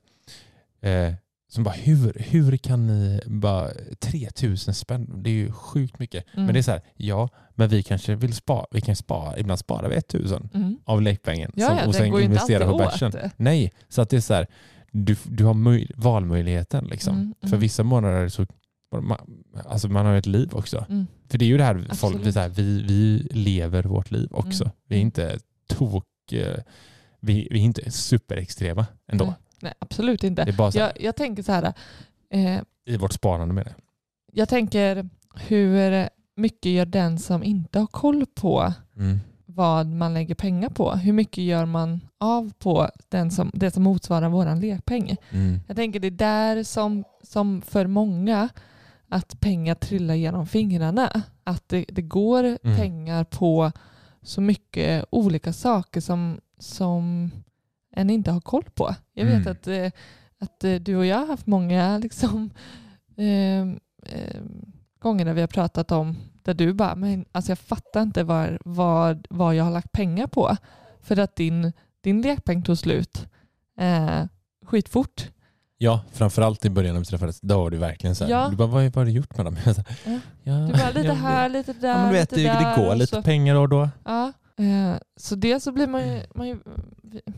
eh, 0.81 1.13
som 1.49 1.63
bara 1.63 1.73
hur, 1.75 2.13
hur 2.19 2.57
kan 2.57 2.87
ni 2.87 3.19
bara 3.25 3.69
3000 3.99 4.73
spänn, 4.73 5.23
det 5.23 5.29
är 5.29 5.33
ju 5.33 5.51
sjukt 5.51 5.99
mycket. 5.99 6.25
Mm. 6.33 6.45
Men 6.45 6.53
det 6.53 6.59
är 6.59 6.63
så 6.63 6.71
här, 6.71 6.81
ja, 6.95 7.29
men 7.55 7.69
vi 7.69 7.83
kanske 7.83 8.15
vill 8.15 8.33
spara, 8.33 8.65
vi 8.71 8.81
kan 8.81 8.95
spara, 8.95 9.37
ibland 9.39 9.59
sparar 9.59 9.89
vi 9.89 9.95
1000 9.95 10.49
Mm. 10.53 10.77
av 10.85 11.01
lekpengen 11.01 11.51
Ja, 11.55 11.67
som, 11.67 11.77
ja, 11.77 11.87
och 11.87 11.95
sen 11.95 12.11
går 12.11 12.21
investera 12.21 12.71
på 12.71 12.77
bärsen. 12.77 13.11
Nej, 13.37 13.73
så 13.89 14.01
att 14.01 14.09
det 14.09 14.17
är 14.17 14.21
så 14.21 14.33
här, 14.33 14.47
du, 14.91 15.15
du 15.23 15.43
har 15.45 15.53
möj, 15.53 15.91
valmöjligheten 15.95 16.85
liksom. 16.85 17.15
Mm, 17.15 17.33
För 17.41 17.47
mm. 17.47 17.59
vissa 17.59 17.83
månader 17.83 18.29
så, 18.29 18.45
alltså 19.65 19.87
man 19.89 20.05
har 20.05 20.13
ju 20.13 20.19
ett 20.19 20.25
liv 20.25 20.49
också. 20.53 20.85
Mm. 20.89 21.07
För 21.29 21.37
det 21.37 21.45
är 21.45 21.47
ju 21.47 21.57
det 21.57 21.63
här, 21.63 21.75
folk, 21.75 21.89
Absolut. 21.91 22.27
vi, 22.27 22.31
så 22.33 22.39
här, 22.39 22.49
vi, 22.49 22.81
vi 22.83 23.27
lever 23.31 23.83
vårt 23.83 24.11
liv 24.11 24.27
också. 24.31 24.63
Mm. 24.63 24.73
Vi 24.87 24.95
är 24.95 24.99
inte 25.01 25.39
tok, 25.67 26.05
eh, 26.31 26.57
vi, 27.19 27.47
vi 27.51 27.59
är 27.59 27.63
inte 27.63 27.91
superextrema 27.91 28.85
ändå. 29.11 29.25
Nej, 29.25 29.33
nej, 29.61 29.73
absolut 29.79 30.23
inte. 30.23 30.43
Det 30.45 30.51
här, 30.51 30.71
Jag, 30.79 30.91
jag 31.01 31.15
tänker 31.15 31.43
så 31.43 31.51
här, 31.51 31.73
eh, 32.33 32.59
i 32.85 32.97
vårt 32.97 33.13
sparande 33.13 33.53
med 33.53 33.65
det. 33.65 33.75
jag 34.33 34.49
tänker 34.49 35.09
hur 35.47 36.09
mycket 36.35 36.71
gör 36.71 36.85
den 36.85 37.19
som 37.19 37.43
inte 37.43 37.79
har 37.79 37.87
koll 37.87 38.25
på 38.25 38.73
Mm. 38.97 39.19
vad 39.45 39.87
man 39.87 40.13
lägger 40.13 40.35
pengar 40.35 40.69
på? 40.69 40.91
Hur 40.91 41.13
mycket 41.13 41.43
gör 41.43 41.65
man 41.65 42.01
av 42.17 42.51
på 42.59 42.89
den 43.09 43.31
som, 43.31 43.51
det 43.53 43.71
som 43.71 43.83
motsvarar 43.83 44.29
våran 44.29 44.59
lekpeng? 44.59 45.15
Mm. 45.29 45.59
Jag 45.67 45.75
tänker 45.75 45.99
det 45.99 46.07
är 46.07 46.11
där 46.11 46.63
som, 46.63 47.03
som 47.23 47.61
för 47.61 47.87
många 47.87 48.49
att 49.09 49.39
pengar 49.39 49.75
trillar 49.75 50.15
genom 50.15 50.47
fingrarna. 50.47 51.21
Att 51.43 51.69
det, 51.69 51.85
det 51.87 52.01
går 52.01 52.43
Mm. 52.43 52.77
pengar 52.77 53.23
på 53.23 53.71
så 54.21 54.41
mycket 54.41 55.05
olika 55.09 55.53
saker 55.53 56.01
som, 56.01 56.39
som 56.59 57.31
en 57.91 58.09
inte 58.09 58.31
har 58.31 58.41
koll 58.41 58.63
på. 58.73 58.95
Jag 59.13 59.25
vet 59.25 59.35
Mm. 59.35 59.51
att, 59.51 59.67
eh, 59.67 59.91
att 60.39 60.63
eh, 60.63 60.75
du 60.75 60.95
och 60.95 61.05
jag 61.05 61.17
har 61.17 61.27
haft 61.27 61.47
många 61.47 61.97
liksom, 62.03 62.49
eh, 63.17 63.61
eh, 64.13 64.41
gånger 64.99 65.25
där 65.25 65.33
vi 65.33 65.41
har 65.41 65.47
pratat 65.47 65.91
om 65.91 66.17
där 66.43 66.53
du 66.53 66.73
bara, 66.73 66.95
men 66.95 67.25
alltså 67.31 67.51
jag 67.51 67.59
fattar 67.59 68.01
inte 68.01 68.23
vad, 68.23 68.57
vad, 68.65 69.27
vad 69.29 69.55
jag 69.55 69.63
har 69.63 69.71
lagt 69.71 69.91
pengar 69.91 70.27
på. 70.27 70.57
För 71.01 71.19
att 71.19 71.35
din, 71.35 71.73
din 72.01 72.21
lekpeng 72.21 72.61
tog 72.63 72.77
slut 72.77 73.27
eh, 73.79 74.25
skitfort. 74.65 75.29
Ja, 75.77 76.01
framförallt 76.11 76.65
i 76.65 76.69
början 76.69 76.93
när 76.93 76.99
vi 76.99 77.05
träffades, 77.05 77.41
då 77.41 77.57
var 77.57 77.69
du 77.69 77.77
verkligen 77.77 78.15
så 78.15 78.23
här, 78.23 78.31
Ja. 78.31 78.47
du 78.49 78.55
bara, 78.55 78.67
vad, 78.67 78.95
har 78.95 79.05
du 79.05 79.11
gjort 79.11 79.37
med 79.37 79.45
dem? 79.45 79.57
Jag 79.65 79.75
Ja. 80.05 80.19
ja, 80.43 80.53
Du 80.57 80.73
bara 80.73 80.91
lite 80.91 81.13
här, 81.13 81.49
lite 81.49 81.73
där, 81.73 81.87
Ja, 81.89 81.97
men 81.97 82.07
du 82.07 82.13
vet, 82.13 82.31
lite 82.31 82.53
det, 82.53 82.59
där. 82.59 82.75
det 82.75 82.81
går 82.81 82.89
och 82.89 82.97
lite 82.97 83.21
pengar 83.21 83.55
och 83.55 83.69
då. 83.69 83.89
Ja, 84.05 84.31
eh, 84.57 84.95
så 85.17 85.35
det 85.35 85.59
så 85.59 85.71
blir 85.71 85.87
man 85.87 86.07
ju, 86.07 86.21
man 86.35 86.47
ju 86.47 86.59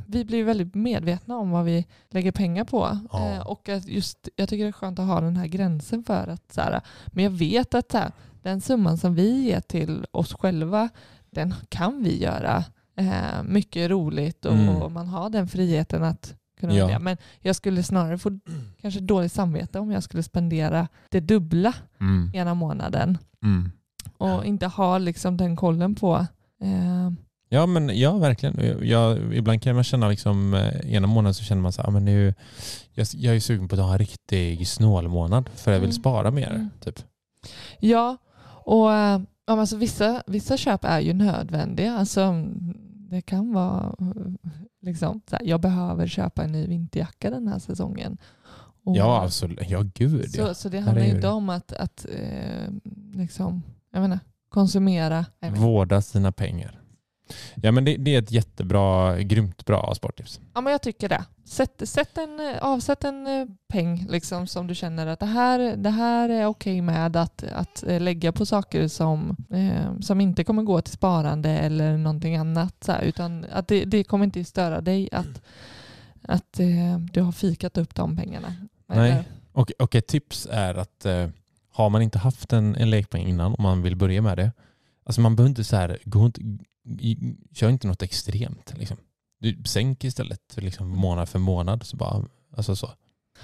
vi- 0.06 0.25
blir 0.25 0.44
väldigt 0.44 0.75
medvetna 0.75 1.38
om 1.38 1.51
vad 1.51 1.65
vi 1.65 1.86
lägger 2.10 2.32
pengar 2.32 2.63
på. 2.63 3.00
Ja. 3.12 3.29
Eh, 3.34 3.39
och 3.48 3.70
att 3.70 3.88
just, 3.88 4.29
jag 4.36 4.50
tycker 4.50 4.63
det 4.63 4.70
är 4.70 4.72
skönt 4.72 5.00
att 5.00 5.08
ha 5.08 5.22
den 5.22 5.36
här 5.36 5.48
gränsen 5.48 6.03
för 6.03 6.27
att 6.27 6.51
så 6.53 6.62
här, 6.62 6.82
men 7.08 7.24
jag 7.24 7.32
vet 7.32 7.74
att 7.75 7.91
så 7.91 7.98
här, 7.98 8.12
den 8.44 8.62
summan 8.62 8.98
som 8.98 9.15
vi 9.15 9.41
ger 9.44 9.62
till 9.62 10.06
oss 10.12 10.34
själva, 10.34 10.89
den 11.32 11.53
kan 11.70 12.03
vi 12.03 12.17
göra 12.24 12.63
eh, 12.98 13.44
mycket 13.44 13.89
roligt 13.91 14.46
och, 14.46 14.53
Mm. 14.53 14.75
och 14.75 14.91
man 14.91 15.08
har 15.08 15.29
den 15.29 15.48
friheten 15.48 16.03
att 16.03 16.34
kunna 16.59 16.73
Ja. 16.73 16.85
välja. 16.85 16.99
Men 16.99 17.17
jag 17.41 17.55
skulle 17.55 17.83
snarare 17.83 18.17
få 18.17 18.39
kanske 18.81 18.99
dåligt 18.99 19.31
samvete 19.31 19.79
om 19.79 19.91
jag 19.91 20.03
skulle 20.03 20.23
spendera 20.23 20.87
det 21.09 21.19
dubbla 21.19 21.73
Mm. 21.99 22.31
ena 22.33 22.53
månaden 22.53 23.17
Mm. 23.43 23.71
och 24.17 24.45
inte 24.45 24.67
ha 24.67 24.97
liksom 24.97 25.37
den 25.37 25.55
kollen 25.55 25.95
på 25.95 26.25
eh, 26.61 27.11
Ja, 27.49 27.65
men 27.65 27.99
ja, 27.99 28.17
verkligen. 28.17 28.87
Jag, 28.87 29.33
ibland 29.35 29.61
kan 29.61 29.75
man 29.75 29.83
känna 29.83 30.07
liksom, 30.09 30.53
eh, 30.53 30.93
ena 30.93 31.07
månaden 31.07 31.33
så 31.33 31.43
känner 31.43 31.61
man 31.61 31.71
så 31.73 31.81
här, 31.81 31.87
"Ah, 31.89 31.91
men 31.91 32.05
nu, 32.05 32.33
jag, 32.93 33.07
jag 33.13 33.35
är 33.35 33.39
sugen 33.39 33.67
på 33.67 33.75
att 33.75 33.81
ha 33.81 33.91
en 33.91 33.97
riktig 33.99 34.67
snålmånad 34.67 35.49
för 35.55 35.71
jag 35.71 35.79
vill 35.79 35.89
Mm. 35.89 35.99
spara 36.01 36.31
mer. 36.31 36.49
Mm. 36.49 36.69
Typ. 36.83 36.99
Ja, 37.79 38.17
och 38.65 38.93
eh, 38.93 39.21
ja, 39.47 39.59
alltså, 39.59 39.77
vissa, 39.77 40.23
vissa 40.27 40.57
köp 40.57 40.83
är 40.85 40.99
ju 40.99 41.13
nödvändiga. 41.13 41.97
Alltså, 41.97 42.33
det 43.09 43.21
kan 43.21 43.53
vara 43.53 43.95
liksom, 44.81 45.21
så 45.29 45.35
här, 45.35 45.45
jag 45.45 45.61
behöver 45.61 46.07
köpa 46.07 46.43
en 46.43 46.51
ny 46.51 46.67
vinterjacka 46.67 47.29
den 47.29 47.47
här 47.47 47.59
säsongen. 47.59 48.17
Och, 48.83 48.97
Ja, 48.97 49.23
absolut. 49.23 49.69
Ja, 49.69 49.83
gud 49.93 50.25
ja. 50.33 50.47
så, 50.47 50.53
så 50.53 50.69
det 50.69 50.79
handlar 50.79 51.03
ju 51.03 51.09
inte 51.15 51.27
om 51.27 51.49
att, 51.49 51.73
att 51.73 52.05
eh, 52.09 52.73
liksom, 53.13 53.63
jag 53.91 54.01
menar, 54.01 54.19
konsumera. 54.49 55.25
Jag 55.39 55.51
vet. 55.51 55.59
Vårda 55.59 56.01
sina 56.01 56.31
pengar. 56.31 56.76
Ja, 57.55 57.72
men 57.72 57.86
det, 57.86 57.98
det 57.98 58.15
är 58.15 58.19
ett 58.19 58.31
jättebra, 58.31 59.17
grymt 59.22 59.65
bra 59.65 59.93
sporttips. 59.96 60.39
Ja, 60.53 60.62
men 60.62 60.72
jag 60.72 60.81
tycker 60.81 61.10
det. 61.10 61.24
Sätt, 61.46 61.81
sätt 61.86 62.17
en, 62.17 62.55
avsätt 62.62 63.03
en 63.03 63.27
eh, 63.27 63.46
peng 63.67 64.05
liksom, 64.10 64.48
som 64.48 64.67
du 64.67 64.75
känner 64.75 65.07
att 65.07 65.19
det 65.19 65.25
här, 65.25 65.75
det 65.75 65.89
här 65.89 66.29
är 66.29 66.46
okej 66.46 66.81
med 66.81 67.15
att, 67.15 67.43
att 67.43 67.84
eh, 67.88 68.01
lägga 68.01 68.31
på 68.31 68.46
saker 68.46 68.88
som, 68.88 69.36
eh, 69.53 70.00
som 70.01 70.22
inte 70.22 70.43
kommer 70.43 70.63
gå 70.63 70.81
till 70.81 70.93
sparande 70.93 71.50
eller 71.50 71.98
någonting 71.98 72.36
annat. 72.36 72.84
Så 72.84 72.91
här, 72.91 73.01
utan 73.01 73.46
att 73.51 73.67
det, 73.67 73.86
det 73.86 74.03
kommer 74.03 74.25
inte 74.25 74.43
störa 74.43 74.81
dig 74.81 75.10
att, 75.12 75.41
att 76.22 76.60
eh, 76.60 76.98
du 77.12 77.22
har 77.22 77.31
fikat 77.31 77.77
upp 77.77 77.96
de 77.96 78.15
pengarna. 78.17 78.53
Nej. 78.88 79.12
Eller- 79.12 79.24
Och, 79.51 79.72
och 79.79 79.96
ett 79.96 80.07
tips 80.07 80.48
är 80.51 80.75
att 80.75 81.05
eh, 81.05 81.27
har 81.74 81.89
man 81.89 82.01
inte 82.01 82.17
haft 82.19 82.53
en, 82.53 82.75
en 82.75 82.89
lekpeng 82.89 83.27
innan 83.27 83.53
och 83.53 83.60
man 83.60 83.81
vill 83.81 83.96
börja 83.96 84.22
med 84.22 84.38
det, 84.38 84.51
alltså 85.03 85.22
man 85.22 85.36
behöver 85.36 85.50
inte 85.50 85.63
så 85.63 85.75
här, 85.75 85.98
gå 86.03 86.31
kör 87.53 87.70
inte 87.70 87.88
något 87.88 88.01
extremt. 88.01 88.74
Liksom. 88.77 88.98
Du 89.39 89.63
sänk 89.65 90.03
istället 90.03 90.41
liksom, 90.56 90.89
månad 90.89 91.29
för 91.29 91.39
månad. 91.39 91.84
Så 91.84 91.98
bara, 91.98 92.25
alltså 92.58 92.75
så. 92.75 92.91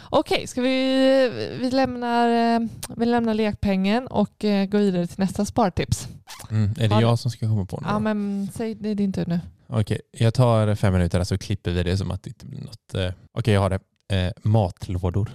Okej, 0.09 0.47
ska 0.47 0.61
vi, 0.61 1.29
vi, 1.61 1.71
lämnar, 1.71 2.29
eh, 2.55 2.67
vi 2.97 3.05
lämnar 3.05 3.33
lekpengen 3.33 4.07
och 4.07 4.45
eh, 4.45 4.65
går 4.65 4.79
vidare 4.79 5.07
till 5.07 5.19
nästa 5.19 5.45
spartips. 5.45 6.07
Mm. 6.51 6.71
Är 6.79 6.87
det 6.89 6.95
Har- 6.95 7.01
jag 7.01 7.19
som 7.19 7.31
ska 7.31 7.47
komma 7.47 7.65
på 7.65 7.77
nu? 7.81 7.87
Ja, 7.89 7.99
men 7.99 8.49
säg 8.53 8.75
det 8.75 8.89
är 8.89 8.95
din 8.95 9.13
tur 9.13 9.25
nu. 9.27 9.39
Okej, 9.67 10.01
jag 10.11 10.33
tar 10.33 10.75
fem 10.75 10.93
minuter 10.93 11.23
så 11.23 11.37
klipper 11.37 11.71
vi 11.71 11.83
det 11.83 11.97
som 11.97 12.11
att 12.11 12.23
det 12.23 12.29
inte 12.29 12.45
blir 12.45 12.59
något. 12.61 12.93
Eh, 12.95 13.11
Okej, 13.37 13.53
jag 13.53 13.61
har 13.61 13.69
det. 13.69 13.79
Eh, 14.15 14.31
matlådor. 14.43 15.31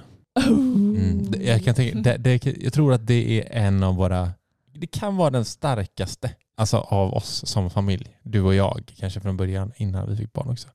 Mm. 0.47 1.31
Det- 1.31 1.43
Jag, 1.45 1.65
kan 1.65 1.75
tänka, 1.75 1.99
det, 1.99 2.17
det, 2.17 2.47
jag 2.47 2.73
tror 2.73 2.93
att 2.93 3.07
det 3.07 3.41
är 3.41 3.65
en 3.67 3.83
av 3.83 3.97
våra, 3.97 4.31
det 4.75 4.87
kan 4.87 5.17
vara 5.17 5.31
den 5.31 5.45
starkaste 5.45 6.31
alltså 6.59 6.77
av 6.77 7.15
oss 7.15 7.47
som 7.47 7.71
familj. 7.71 8.19
Du 8.23 8.41
och 8.41 8.55
jag, 8.55 8.93
kanske 8.97 9.21
från 9.21 9.37
början 9.37 9.73
innan 9.77 10.11
vi 10.11 10.17
fick 10.17 10.33
barn 10.33 10.49
också. 10.49 10.69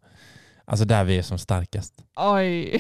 Alltså 0.65 0.85
där 0.85 1.03
vi 1.03 1.17
är 1.17 1.21
som 1.21 1.37
starkast. 1.37 1.93
Oj, 2.15 2.77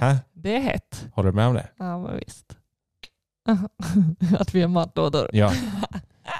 Hä? 0.00 0.18
det 0.32 0.56
är 0.56 0.60
hett. 0.60 1.06
Håller 1.12 1.30
du 1.30 1.36
med 1.36 1.46
om 1.46 1.54
det? 1.54 1.68
Ja, 1.78 1.98
men 1.98 2.16
visst. 2.18 2.56
Att 4.38 4.54
vi 4.54 4.60
har 4.60 4.68
matlådor. 4.68 5.30
Ja. 5.32 5.52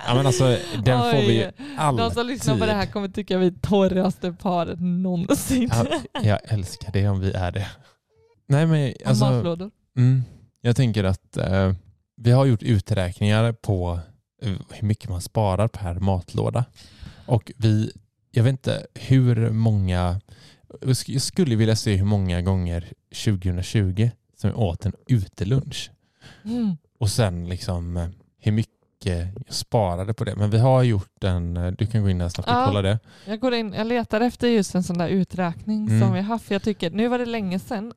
Ja 0.07 0.15
men 0.15 0.27
alltså 0.27 0.59
den 0.85 1.01
får 1.01 1.27
vi 1.27 1.33
ju 1.33 1.47
Oj, 1.47 1.53
alltid. 1.79 2.05
De 2.05 2.11
som 2.11 2.27
lyssnar 2.27 2.59
på 2.59 2.67
det 2.67 2.73
här 2.73 2.87
kommer 2.87 3.09
tycka 3.09 3.39
vi 3.39 3.47
är 3.47 3.51
torraste 3.51 4.33
paret 4.33 4.81
någonsin. 4.81 5.71
Ja, 5.73 6.21
jag 6.23 6.39
älskar 6.45 6.93
det 6.93 7.09
om 7.09 7.21
vi 7.21 7.33
är 7.33 7.53
det. 7.53 7.67
Nej 8.47 8.67
men 8.67 8.95
alltså. 9.07 9.25
matlådor. 9.25 9.71
Mm, 9.97 10.23
jag 10.61 10.77
tänker 10.77 11.05
att 11.05 11.37
eh, 11.37 11.73
vi 12.17 12.31
har 12.31 12.47
gjort 12.47 12.63
uträkningar 12.63 13.53
på 13.53 14.01
hur 14.40 14.87
mycket 14.87 15.11
man 15.11 15.21
sparar 15.21 15.68
per 15.68 15.95
matlåda. 15.95 16.64
Och 17.26 17.52
vi, 17.57 17.92
jag 18.30 18.45
vet 18.45 18.50
inte 18.50 18.87
hur 18.95 19.50
många, 19.50 20.21
jag 20.80 20.97
skulle 21.23 21.57
vilja 21.57 21.76
se 21.76 21.97
hur 21.97 22.04
många 22.04 22.42
gånger 22.42 22.92
2020 23.25 24.11
som 24.37 24.50
vi 24.50 24.57
åt 24.57 24.87
en 24.87 24.92
utelunch. 25.07 25.90
Mm. 26.45 26.76
Och 26.99 27.11
sen 27.11 27.49
liksom 27.49 28.11
hur 28.40 28.52
mycket 28.52 28.75
jag 29.04 29.28
sparade 29.49 30.14
på 30.14 30.25
det. 30.25 30.37
Men 30.37 30.50
vi 30.50 30.59
har 30.59 30.83
gjort 30.83 31.25
en, 31.25 31.54
du 31.78 31.87
kan 31.87 32.02
gå 32.02 32.11
in 32.11 32.21
här 32.21 32.28
snabbt 32.28 32.49
och 32.49 32.54
Ja. 32.54 32.64
kolla 32.66 32.83
det. 32.83 32.99
Jag, 33.26 33.40
går 33.40 33.54
in, 33.54 33.73
jag 33.73 33.87
letar 33.87 34.21
efter 34.21 34.49
just 34.49 34.75
en 34.75 34.83
sån 34.83 34.99
där 34.99 35.09
uträkning 35.09 35.87
Mm. 35.87 36.00
som 36.00 36.12
vi 36.14 36.21
haft. 36.21 36.50
Jag 36.50 36.62
tycker, 36.62 36.90
nu 36.90 37.09
var 37.09 37.18
det 37.18 37.26
länge 37.26 37.59
sedan 37.59 37.92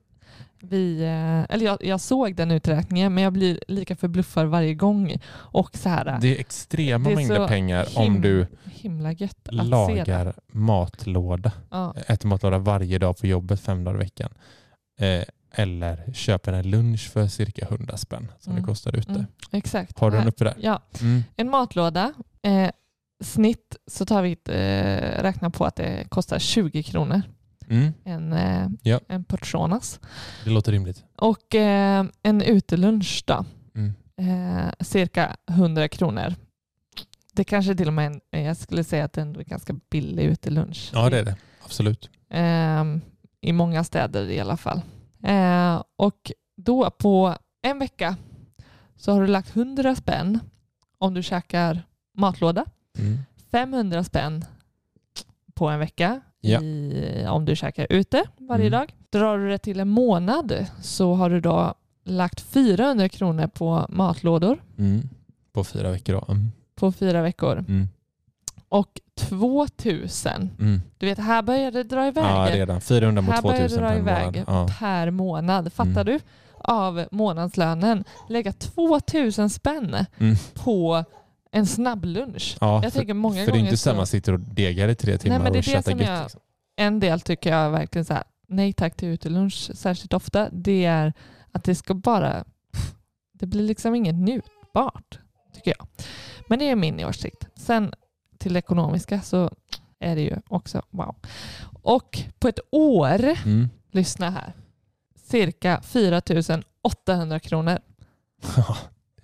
vi, 0.64 1.02
eh, 1.02 1.54
eller 1.54 1.64
jag, 1.66 1.84
jag 1.84 2.00
såg 2.00 2.34
den 2.36 2.50
uträkningen 2.50 3.14
men 3.14 3.24
jag 3.24 3.32
blir 3.32 3.60
lika 3.68 3.96
förbluffad 3.96 4.46
varje 4.46 4.74
gång. 4.74 5.16
Och 5.34 5.76
så 5.76 5.88
här, 5.88 6.18
Det 6.20 6.36
är 6.36 6.40
extrema 6.40 7.04
Det 7.08 7.12
är 7.12 7.16
mängder 7.16 7.48
pengar 7.48 7.84
him- 7.84 7.98
om 8.06 8.20
du 8.20 8.46
lagar 9.50 10.32
matlåda. 10.52 11.52
Ja. 11.70 11.94
Äter 12.06 12.28
matlåda 12.28 12.58
varje 12.58 12.98
dag 12.98 13.16
på 13.18 13.26
jobbet 13.26 13.60
fem 13.60 13.84
dagar 13.84 13.96
i 13.96 13.98
veckan. 13.98 14.30
Eh, 15.00 15.22
eller 15.54 16.12
köper 16.12 16.52
en 16.52 16.70
lunch 16.70 17.10
för 17.12 17.26
cirka 17.26 17.66
100 17.66 17.96
spänn 17.96 18.32
som 18.40 18.52
Mm. 18.52 18.62
det 18.62 18.66
kostar 18.66 18.96
ute. 18.96 19.10
Mm, 19.12 19.26
exakt. 19.52 19.98
Har 19.98 20.10
du 20.10 20.16
den 20.16 20.28
uppe 20.28 20.44
där? 20.44 20.54
Ja, 20.60 20.82
Mm. 21.00 21.24
en 21.36 21.50
matlåda. 21.50 22.12
Eh, 22.42 22.70
snitt 23.24 23.76
så 23.86 24.06
tar 24.06 24.22
vi 24.22 24.32
eh, 24.32 25.22
räknar 25.22 25.50
på 25.50 25.64
att 25.64 25.76
det 25.76 26.06
kostar 26.08 26.38
20 26.38 26.82
kronor 26.82 27.22
Mm. 27.72 27.92
en, 28.04 28.32
eh, 28.32 28.68
Ja. 28.82 29.00
en 29.08 29.24
portionas. 29.24 30.00
Det 30.44 30.50
låter 30.50 30.72
rimligt. 30.72 31.04
Och 31.16 31.54
eh, 31.54 32.04
en 32.22 32.42
utelunch 32.42 33.24
då, 33.26 33.44
Mm. 33.74 33.94
eh, 34.16 34.72
cirka 34.80 35.36
100 35.46 35.88
kronor. 35.88 36.34
Det 37.32 37.44
kanske 37.44 37.74
till 37.74 37.86
och 37.88 37.94
med 37.94 38.20
en, 38.30 38.44
jag 38.44 38.56
skulle 38.56 38.84
säga 38.84 39.04
att 39.04 39.12
det 39.12 39.20
ändå 39.20 39.40
är 39.40 39.44
ganska 39.44 39.74
billig 39.90 40.24
utelunch. 40.24 40.90
Ja 40.94 41.10
det 41.10 41.18
är 41.18 41.24
det. 41.24 41.36
Absolut. 41.64 42.10
Eh, 42.30 42.84
I 43.40 43.52
många 43.52 43.84
städer 43.84 44.30
i 44.30 44.40
alla 44.40 44.56
fall. 44.56 44.80
Eh, 45.22 45.82
och 45.96 46.32
då 46.56 46.90
på 46.90 47.36
en 47.62 47.78
vecka 47.78 48.16
så 48.96 49.12
har 49.12 49.20
du 49.20 49.26
lagt 49.26 49.56
100 49.56 49.94
spänn 49.96 50.38
om 50.98 51.14
du 51.14 51.22
käkar 51.22 51.82
matlåda. 52.14 52.64
Mm. 52.98 53.18
500 53.50 54.04
spänn 54.04 54.44
på 55.54 55.68
en 55.68 55.78
vecka 55.78 56.20
Ja. 56.44 56.60
i, 56.62 57.26
om 57.28 57.44
du 57.44 57.56
käkar 57.56 57.86
ute 57.90 58.24
varje 58.38 58.66
Mm. 58.66 58.80
dag. 58.80 58.94
Drar 59.10 59.38
du 59.38 59.48
det 59.48 59.58
till 59.58 59.80
en 59.80 59.88
månad 59.88 60.66
så 60.82 61.14
har 61.14 61.30
du 61.30 61.40
då 61.40 61.74
lagt 62.04 62.40
400 62.40 63.08
kronor 63.08 63.46
på 63.46 63.86
matlådor 63.88 64.58
Mm. 64.78 65.08
På 65.52 65.64
fyra 65.64 65.90
veckor 65.90 66.12
då. 66.12 66.24
Mm. 66.32 66.52
på 66.74 66.92
fyra 66.92 67.22
veckor. 67.22 67.58
Mm. 67.58 67.88
Och 68.68 69.00
2000, 69.14 70.50
Mm. 70.58 70.82
du 70.98 71.06
vet 71.06 71.18
här 71.18 71.42
börjar 71.42 71.70
det 71.70 71.82
dra 71.82 72.06
iväg. 72.06 72.24
Ja 72.24 72.48
redan. 72.52 72.80
400 72.80 73.22
mot 73.22 73.34
här 73.34 73.42
börjar 73.42 73.56
det 73.62 73.68
2000 73.68 73.82
dra 73.82 73.88
per 73.90 73.98
iväg 73.98 74.24
månad. 74.26 74.44
Ja. 74.46 74.68
per 74.78 75.10
månad. 75.10 75.72
Fattar 75.72 75.90
Mm. 75.90 76.04
du? 76.04 76.18
Av 76.58 77.04
månadslönen. 77.10 78.04
Lägga 78.28 78.52
2000 78.52 79.50
spänn 79.50 79.96
Mm. 80.18 80.36
på 80.54 81.04
en 81.52 81.66
snabblunch. 81.66 82.56
Ja, 82.60 82.80
jag 82.82 82.92
tänker 82.92 83.14
många 83.14 83.34
för 83.34 83.40
det 83.40 83.48
är 83.48 83.52
gånger 83.52 83.64
inte 83.64 83.76
så 83.76 83.94
man 83.94 84.06
sitter 84.06 84.32
och 84.32 84.40
degar 84.40 84.88
i 84.88 84.94
tre 84.94 85.18
timmar 85.18 85.38
men 85.38 85.44
det 85.44 85.48
är 85.48 85.50
och 85.60 85.64
det 85.64 85.70
tjötar 85.70 85.90
som 85.90 86.00
gött. 86.00 86.08
jag- 86.08 86.22
Liksom. 86.22 86.40
en 86.76 87.00
del 87.00 87.20
tycker 87.20 87.50
jag 87.50 87.70
verkligen 87.70 88.04
så 88.04 88.14
här, 88.14 88.22
nej 88.48 88.72
tack 88.72 88.96
till 88.96 89.08
utelunch 89.08 89.70
särskilt 89.74 90.12
ofta, 90.12 90.48
det 90.52 90.84
är 90.84 91.12
att 91.52 91.64
det 91.64 91.74
ska 91.74 91.94
bara, 91.94 92.44
det 93.32 93.46
blir 93.46 93.62
liksom 93.62 93.94
inget 93.94 94.14
njutbart, 94.14 95.18
tycker 95.54 95.74
jag. 95.78 95.86
Men 96.48 96.58
det 96.58 96.68
är 96.70 96.76
min 96.76 97.04
åsikt. 97.04 97.46
Sen 97.56 97.94
till 98.38 98.52
det 98.52 98.58
ekonomiska 98.58 99.20
så 99.20 99.50
är 100.00 100.14
det 100.16 100.22
ju 100.22 100.36
också 100.48 100.82
wow. 100.90 101.14
Och 101.82 102.18
på 102.38 102.48
ett 102.48 102.60
år, 102.70 103.24
Mm. 103.44 103.68
lyssna 103.90 104.30
här, 104.30 104.52
cirka 105.24 105.80
4 105.82 106.22
800 106.82 107.40
kronor. 107.40 107.78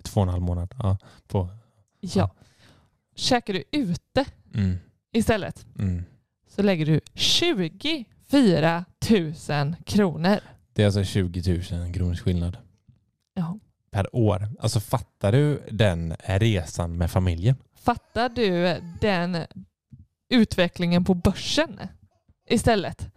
Två 0.03 0.19
och 0.21 0.27
en 0.27 0.29
halv 0.29 0.43
månad. 0.43 0.75
Ja. 0.79 0.97
På. 1.27 1.49
Ja. 1.99 2.31
Käkar 3.15 3.53
du 3.53 3.63
ute 3.71 4.25
Mm. 4.55 4.77
istället 5.13 5.65
Mm. 5.79 6.03
så 6.47 6.61
lägger 6.61 6.85
du 6.85 7.01
24 7.13 8.85
000 9.49 9.75
kronor. 9.85 10.39
Det 10.73 10.81
är 10.81 10.85
alltså 10.85 11.03
20 11.03 11.61
000 11.71 11.93
kronors 11.93 12.21
skillnad 12.21 12.57
Ja. 13.33 13.59
per 13.91 14.15
år. 14.15 14.47
Alltså 14.59 14.79
fattar 14.79 15.31
du 15.31 15.63
den 15.71 16.15
resan 16.25 16.97
med 16.97 17.11
familjen? 17.11 17.55
Fattar 17.75 18.29
du 18.29 18.81
den 19.01 19.37
utvecklingen 20.29 21.05
på 21.05 21.13
börsen 21.13 21.79
istället? 22.49 23.07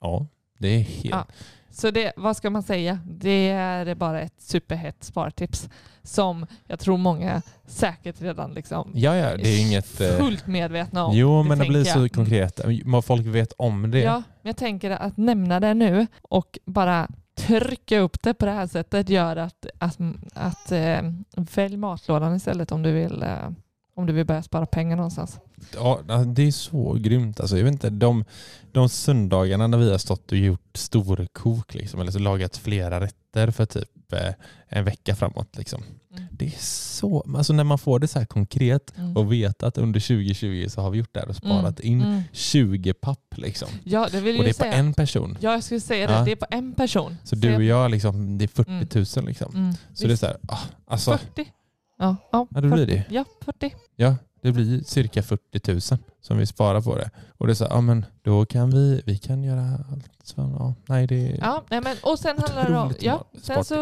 Ja, 0.00 0.26
det 0.58 0.68
är 0.68 0.80
helt... 0.80 1.04
Ja. 1.04 1.26
Så 1.70 1.90
det, 1.90 2.12
vad 2.16 2.36
ska 2.36 2.50
man 2.50 2.62
säga? 2.62 2.98
Det 3.04 3.50
är 3.50 3.94
bara 3.94 4.20
ett 4.20 4.40
superhett 4.40 5.04
spartips 5.04 5.68
som 6.02 6.46
jag 6.66 6.78
tror 6.78 6.96
många 6.96 7.42
säkert 7.66 8.22
redan 8.22 8.54
liksom 8.54 8.90
Ja, 8.94 9.16
ja, 9.16 9.36
det 9.36 9.48
är 9.48 9.60
inget... 9.60 10.00
eh, 10.00 10.16
fullt 10.16 10.46
medvetna 10.46 11.04
om. 11.04 11.16
Jo, 11.16 11.42
men 11.42 11.58
det 11.58 11.64
tänker 11.64 11.80
blir 11.80 11.84
så 11.84 11.98
jag. 11.98 12.12
konkret. 12.12 12.60
Vad 12.84 13.04
Folk 13.04 13.26
vet 13.26 13.52
om 13.58 13.90
det. 13.90 14.00
Ja, 14.00 14.14
men 14.42 14.48
jag 14.48 14.56
tänker 14.56 14.90
att 14.90 15.16
nämna 15.16 15.60
det 15.60 15.74
nu 15.74 16.06
och 16.22 16.58
bara 16.64 17.08
trycka 17.34 17.98
upp 17.98 18.22
det 18.22 18.34
på 18.34 18.46
det 18.46 18.52
här 18.52 18.66
sättet 18.66 19.08
gör 19.08 19.36
att, 19.36 19.66
att, 19.78 19.98
att 20.34 20.72
eh, 20.72 21.00
välj 21.36 21.76
matlådan 21.76 22.36
istället 22.36 22.72
om 22.72 22.82
du 22.82 22.92
vill 22.92 23.22
eh, 23.22 23.50
om 23.98 24.06
du 24.06 24.12
vill 24.12 24.26
börja 24.26 24.42
spara 24.42 24.66
pengar 24.66 24.96
någonstans. 24.96 25.38
Ja, 25.74 26.00
det 26.26 26.42
är 26.42 26.52
så 26.52 26.92
grymt. 27.00 27.40
Alltså, 27.40 27.56
jag 27.56 27.64
vet 27.64 27.72
inte, 27.72 27.90
de, 27.90 28.24
de 28.72 28.88
söndagarna 28.88 29.66
när 29.66 29.78
vi 29.78 29.90
har 29.90 29.98
stått 29.98 30.32
och 30.32 30.38
gjort 30.38 30.76
storkok, 30.76 31.74
liksom, 31.74 32.00
eller 32.00 32.10
så 32.12 32.18
lagat 32.18 32.56
flera 32.56 33.00
rätter 33.00 33.50
för 33.50 33.66
typ 33.66 34.12
eh, 34.12 34.32
en 34.68 34.84
vecka 34.84 35.16
framåt. 35.16 35.56
Liksom. 35.58 35.82
Mm. 36.12 36.24
Det 36.30 36.46
är 36.46 36.52
så, 36.58 37.24
alltså 37.36 37.52
när 37.52 37.64
man 37.64 37.78
får 37.78 37.98
det 37.98 38.08
så 38.08 38.18
här 38.18 38.26
konkret 38.26 38.92
Mm. 38.98 39.16
och 39.16 39.32
vet 39.32 39.62
att 39.62 39.78
under 39.78 40.00
2020 40.00 40.66
så 40.68 40.80
har 40.80 40.90
vi 40.90 40.98
gjort 40.98 41.08
det 41.14 41.20
här 41.20 41.28
och 41.28 41.36
sparat 41.36 41.80
in 41.80 42.02
Mm. 42.02 42.22
20 42.32 42.92
papp. 42.94 43.34
Liksom. 43.36 43.68
Ja, 43.84 44.08
det 44.12 44.20
vill 44.20 44.38
Och 44.38 44.44
det 44.44 44.50
är 44.50 44.52
på 44.54 44.58
säga. 44.58 44.72
en 44.72 44.94
person. 44.94 45.36
Ja, 45.40 45.52
jag 45.52 45.64
skulle 45.64 45.80
säga 45.80 46.06
det. 46.06 46.12
Ja. 46.12 46.24
Det 46.24 46.32
är 46.32 46.36
på 46.36 46.46
en 46.50 46.74
person. 46.74 47.16
Så 47.24 47.36
du 47.36 47.56
och 47.56 47.62
jag, 47.64 47.90
liksom, 47.90 48.38
det 48.38 48.44
är 48.44 48.48
40 48.48 48.70
Mm. 48.70 48.86
000. 49.16 49.26
Liksom. 49.26 49.54
Mm. 49.54 49.74
Så 49.94 50.06
det 50.06 50.12
är 50.12 50.16
så 50.16 50.26
här, 50.26 50.36
ah, 50.48 50.58
alltså, 50.86 51.18
40. 51.18 51.52
Ja, 51.98 52.16
ja, 52.32 52.46
Ja, 52.50 52.60
det 52.60 52.68
blir 52.68 52.86
40. 52.86 52.92
det. 52.92 53.04
Ja, 53.14 53.24
40. 53.44 53.74
ja, 53.96 54.16
det 54.42 54.52
blir 54.52 54.80
cirka 54.84 55.22
40 55.22 55.72
000 55.72 55.80
som 56.20 56.38
vi 56.38 56.46
sparar 56.46 56.80
på 56.80 56.96
det. 56.96 57.10
Och 57.38 57.46
det 57.46 57.52
är 57.52 57.54
så 57.54 57.66
ja 57.70 57.80
men 57.80 58.04
då 58.22 58.46
kan 58.46 58.70
vi, 58.70 59.02
vi 59.06 59.18
kan 59.18 59.42
göra 59.44 59.62
allt. 59.92 60.04
Så, 60.22 60.34
ja, 60.58 60.74
nej, 60.86 61.06
det 61.06 61.14
är... 61.32 61.38
Ja, 61.40 61.64
nej, 61.70 61.80
men, 61.80 61.96
och 62.02 62.18
sen 62.18 62.38
handlar 62.38 62.68
det 62.70 62.78
om... 62.78 62.94
Ja, 63.00 63.24
sen 63.42 63.64
så 63.64 63.74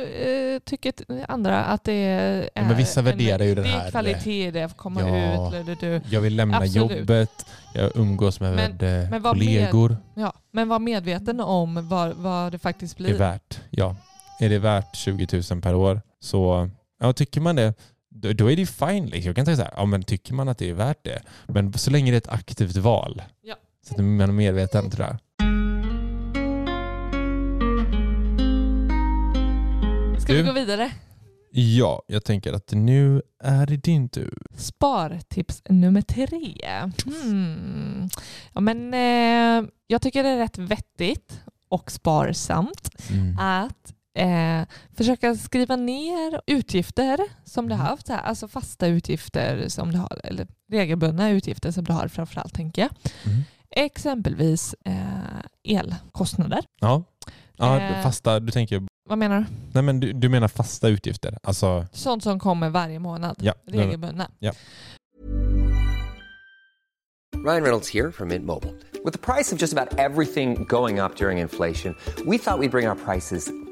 eh, 0.00 0.58
tycker 0.64 0.92
andra 1.28 1.64
att 1.64 1.84
det 1.84 1.92
är... 1.92 2.50
Ja, 2.54 2.62
men 2.62 2.76
vissa 2.76 3.00
en- 3.00 3.06
värderar 3.06 3.44
ju 3.44 3.54
den 3.54 3.64
det 3.64 3.70
är 3.70 3.78
här- 3.78 3.90
kvalitet, 3.90 4.50
det 4.50 4.60
är 4.60 4.64
att 4.64 4.76
komma 4.76 5.00
Ja. 5.00 5.56
ut. 5.60 5.66
Du, 5.66 5.74
du. 5.74 6.00
Jag 6.10 6.20
vill 6.20 6.36
lämna 6.36 6.56
Absolut. 6.56 6.98
jobbet, 6.98 7.46
jag 7.74 7.90
umgås 7.96 8.40
med, 8.40 8.54
Men- 8.56 8.76
med, 8.76 9.10
men 9.10 9.22
kollegor. 9.22 9.96
Ja, 10.14 10.32
men 10.50 10.68
var 10.68 10.78
medveten 10.78 11.40
om 11.40 11.88
vad, 11.88 12.12
vad 12.16 12.52
det 12.52 12.58
faktiskt 12.58 12.98
Det 12.98 13.04
är 13.04 13.08
blir. 13.08 13.18
värt, 13.18 13.60
ja. 13.70 13.96
Är 14.40 14.48
det 14.48 14.58
värt 14.58 14.96
20 14.96 15.42
000 15.50 15.60
per 15.62 15.74
år 15.74 16.00
så, 16.20 16.70
ja 17.06 17.12
tycker 17.12 17.40
man 17.40 17.56
det, 17.56 17.74
då, 18.10 18.32
då 18.32 18.50
är 18.50 18.56
det 18.56 18.66
fine. 18.66 19.06
Liksom. 19.06 19.26
Jag 19.28 19.36
kan 19.36 19.44
säga 19.44 19.56
så 19.56 19.62
här, 19.62 19.72
ja 19.76 19.84
men 19.84 20.02
tycker 20.02 20.34
man 20.34 20.48
att 20.48 20.58
det 20.58 20.70
är 20.70 20.74
värt 20.74 21.04
det, 21.04 21.22
men 21.48 21.72
så 21.72 21.90
länge 21.90 22.10
det 22.10 22.16
är 22.16 22.18
ett 22.18 22.28
aktivt 22.28 22.76
val. 22.76 23.22
Ja. 23.42 23.54
Så 23.86 23.94
att 23.94 24.00
man 24.04 24.20
är 24.20 24.26
medveten 24.26 24.90
tror 24.90 25.06
jag. 25.06 25.16
Ska 30.20 30.32
Du? 30.32 30.42
vi 30.42 30.48
gå 30.48 30.52
vidare? 30.52 30.90
Ja, 31.56 32.02
jag 32.06 32.24
tänker 32.24 32.52
att 32.52 32.72
nu 32.72 33.22
är 33.44 33.66
det 33.66 33.76
din 33.76 34.08
tur. 34.08 34.38
Spartips 34.56 35.62
nummer 35.68 36.00
tre. 36.02 36.54
Hmm. 37.04 38.08
Ja, 38.52 38.60
men, 38.60 38.94
eh, 38.94 39.70
jag 39.86 40.02
tycker 40.02 40.22
det 40.22 40.28
är 40.28 40.38
rätt 40.38 40.58
vettigt 40.58 41.40
och 41.68 41.90
sparsamt 41.90 42.90
Mm. 43.10 43.38
att 43.38 43.93
eh, 44.14 44.62
försöka 44.96 45.34
skriva 45.36 45.76
ner 45.76 46.40
utgifter 46.46 47.18
som 47.44 47.68
du 47.68 47.74
har 47.74 47.84
haft, 47.84 48.06
så 48.06 48.12
här, 48.12 48.22
alltså 48.22 48.48
fasta 48.48 48.86
utgifter 48.86 49.68
som 49.68 49.92
du 49.92 49.98
har, 49.98 50.20
eller 50.24 50.46
regelbundna 50.72 51.30
utgifter 51.30 51.70
som 51.70 51.84
du 51.84 51.92
har 51.92 52.08
framförallt 52.08 52.54
tänker 52.54 52.82
jag. 52.82 52.90
Mm. 53.32 53.42
Exempelvis 53.76 54.74
eh, 54.84 54.98
elkostnader. 55.78 56.64
Ja, 56.80 57.02
ja 57.56 57.80
Eh. 57.80 58.02
fasta, 58.02 58.40
du 58.40 58.52
tänker, 58.52 58.82
Vad 59.08 59.18
menar 59.18 59.38
du? 59.40 59.44
nej 59.72 59.82
men 59.82 60.00
du, 60.00 60.12
du 60.12 60.28
menar 60.28 60.48
fasta 60.48 60.88
utgifter? 60.88 61.38
Alltså, 61.42 61.86
Sånt 61.92 62.22
som 62.22 62.38
kommer 62.38 62.70
varje 62.70 62.98
månad, 62.98 63.36
ja. 63.40 63.54
regelbundna. 63.66 64.28
Ryan 67.44 67.62
Reynolds 67.62 67.88
here 67.94 68.12
from 68.12 68.28
Mint 68.28 68.46
Mobile. 68.46 68.72
With 69.04 69.12
the 69.12 69.18
price 69.34 69.52
of 69.52 69.58
just 69.60 69.72
about 69.78 69.98
everything 69.98 70.64
going 70.68 70.98
up 71.00 71.16
during 71.16 71.38
inflation, 71.38 71.94
we 72.26 72.38
thought 72.38 72.58
we'd 72.58 72.70
bring 72.70 72.88
our 72.88 72.94
prices 72.96 73.50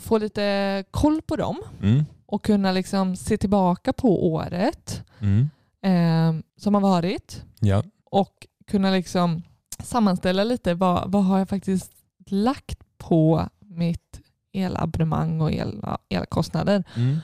få 0.00 0.18
lite 0.18 0.84
koll 0.90 1.22
på 1.22 1.36
dem 1.36 1.56
Mm. 1.82 2.04
och 2.26 2.44
kunna 2.44 2.72
liksom 2.72 3.16
se 3.16 3.36
tillbaka 3.36 3.92
på 3.92 4.32
året 4.32 5.04
Mm. 5.20 5.50
eh, 5.82 6.42
som 6.56 6.74
har 6.74 6.80
varit 6.80 7.44
Ja. 7.60 7.82
och 8.04 8.46
kunna 8.66 8.90
liksom 8.90 9.42
sammanställa 9.78 10.44
lite 10.44 10.74
vad, 10.74 11.12
vad 11.12 11.24
har 11.24 11.38
jag 11.38 11.48
faktiskt 11.48 11.92
lagt 12.26 12.78
på 12.98 13.48
mitt 13.60 14.20
elabonnemang 14.52 15.40
och 15.40 15.52
el, 15.52 15.84
elkostnader. 16.08 16.84
Mm. 16.96 17.18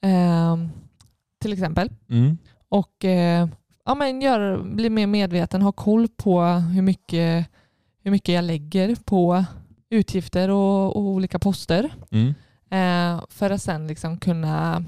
Eh, 0.00 0.68
till 1.40 1.52
exempel. 1.52 1.90
Mm. 2.08 2.38
Och 2.68 3.04
eh, 3.04 3.48
ja, 3.84 3.94
men 3.94 4.20
gör, 4.20 4.62
bli 4.62 4.90
mer 4.90 5.06
medveten, 5.06 5.62
ha 5.62 5.72
koll 5.72 6.08
på 6.08 6.42
hur 6.44 6.82
mycket, 6.82 7.46
hur 8.02 8.10
mycket 8.10 8.34
jag 8.34 8.44
lägger 8.44 8.96
på 9.04 9.44
utgifter 9.94 10.48
och, 10.50 10.96
och 10.96 11.02
olika 11.02 11.38
poster. 11.38 11.94
Mm. 12.10 12.34
Eh, 12.70 13.24
för 13.28 13.50
att 13.50 13.62
sen 13.62 13.86
liksom 13.86 14.18
kunna 14.18 14.84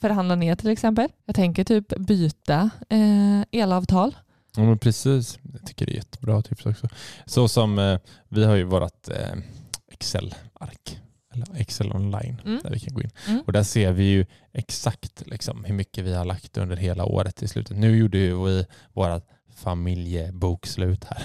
förhandla 0.00 0.34
ner 0.34 0.56
till 0.56 0.70
exempel. 0.70 1.08
Jag 1.26 1.34
tänker 1.36 1.64
typ 1.64 1.88
byta 1.98 2.70
eh, 2.88 3.60
elavtal. 3.60 4.16
Ja, 4.56 4.62
men 4.62 4.78
precis. 4.78 5.38
Jag 5.52 5.66
tycker 5.66 5.86
det 5.86 5.92
är 5.92 5.96
jättebra 5.96 6.42
tips 6.42 6.66
också. 6.66 6.88
Så 7.26 7.48
som 7.48 7.78
eh, 7.78 7.98
vi 8.28 8.44
har 8.44 8.56
ju 8.56 8.64
vårt 8.64 9.08
eh, 9.08 9.38
Excel-ark, 9.92 11.00
eller 11.34 11.46
Excel 11.60 11.92
online, 11.92 12.36
Mm. 12.44 12.60
där 12.62 12.70
vi 12.70 12.80
kan 12.80 12.94
gå 12.94 13.02
in. 13.02 13.10
Mm. 13.28 13.40
Och 13.46 13.52
där 13.52 13.62
ser 13.62 13.92
vi 13.92 14.04
ju 14.04 14.26
exakt 14.52 15.22
liksom, 15.26 15.64
hur 15.64 15.74
mycket 15.74 16.04
vi 16.04 16.14
har 16.14 16.24
lagt 16.24 16.56
under 16.56 16.76
hela 16.76 17.04
året 17.04 17.42
i 17.42 17.48
slutet. 17.48 17.76
Nu 17.76 17.96
gjorde 17.96 18.18
vi 18.18 18.64
vårt 18.92 19.22
familjebokslut 19.60 21.04
här 21.04 21.22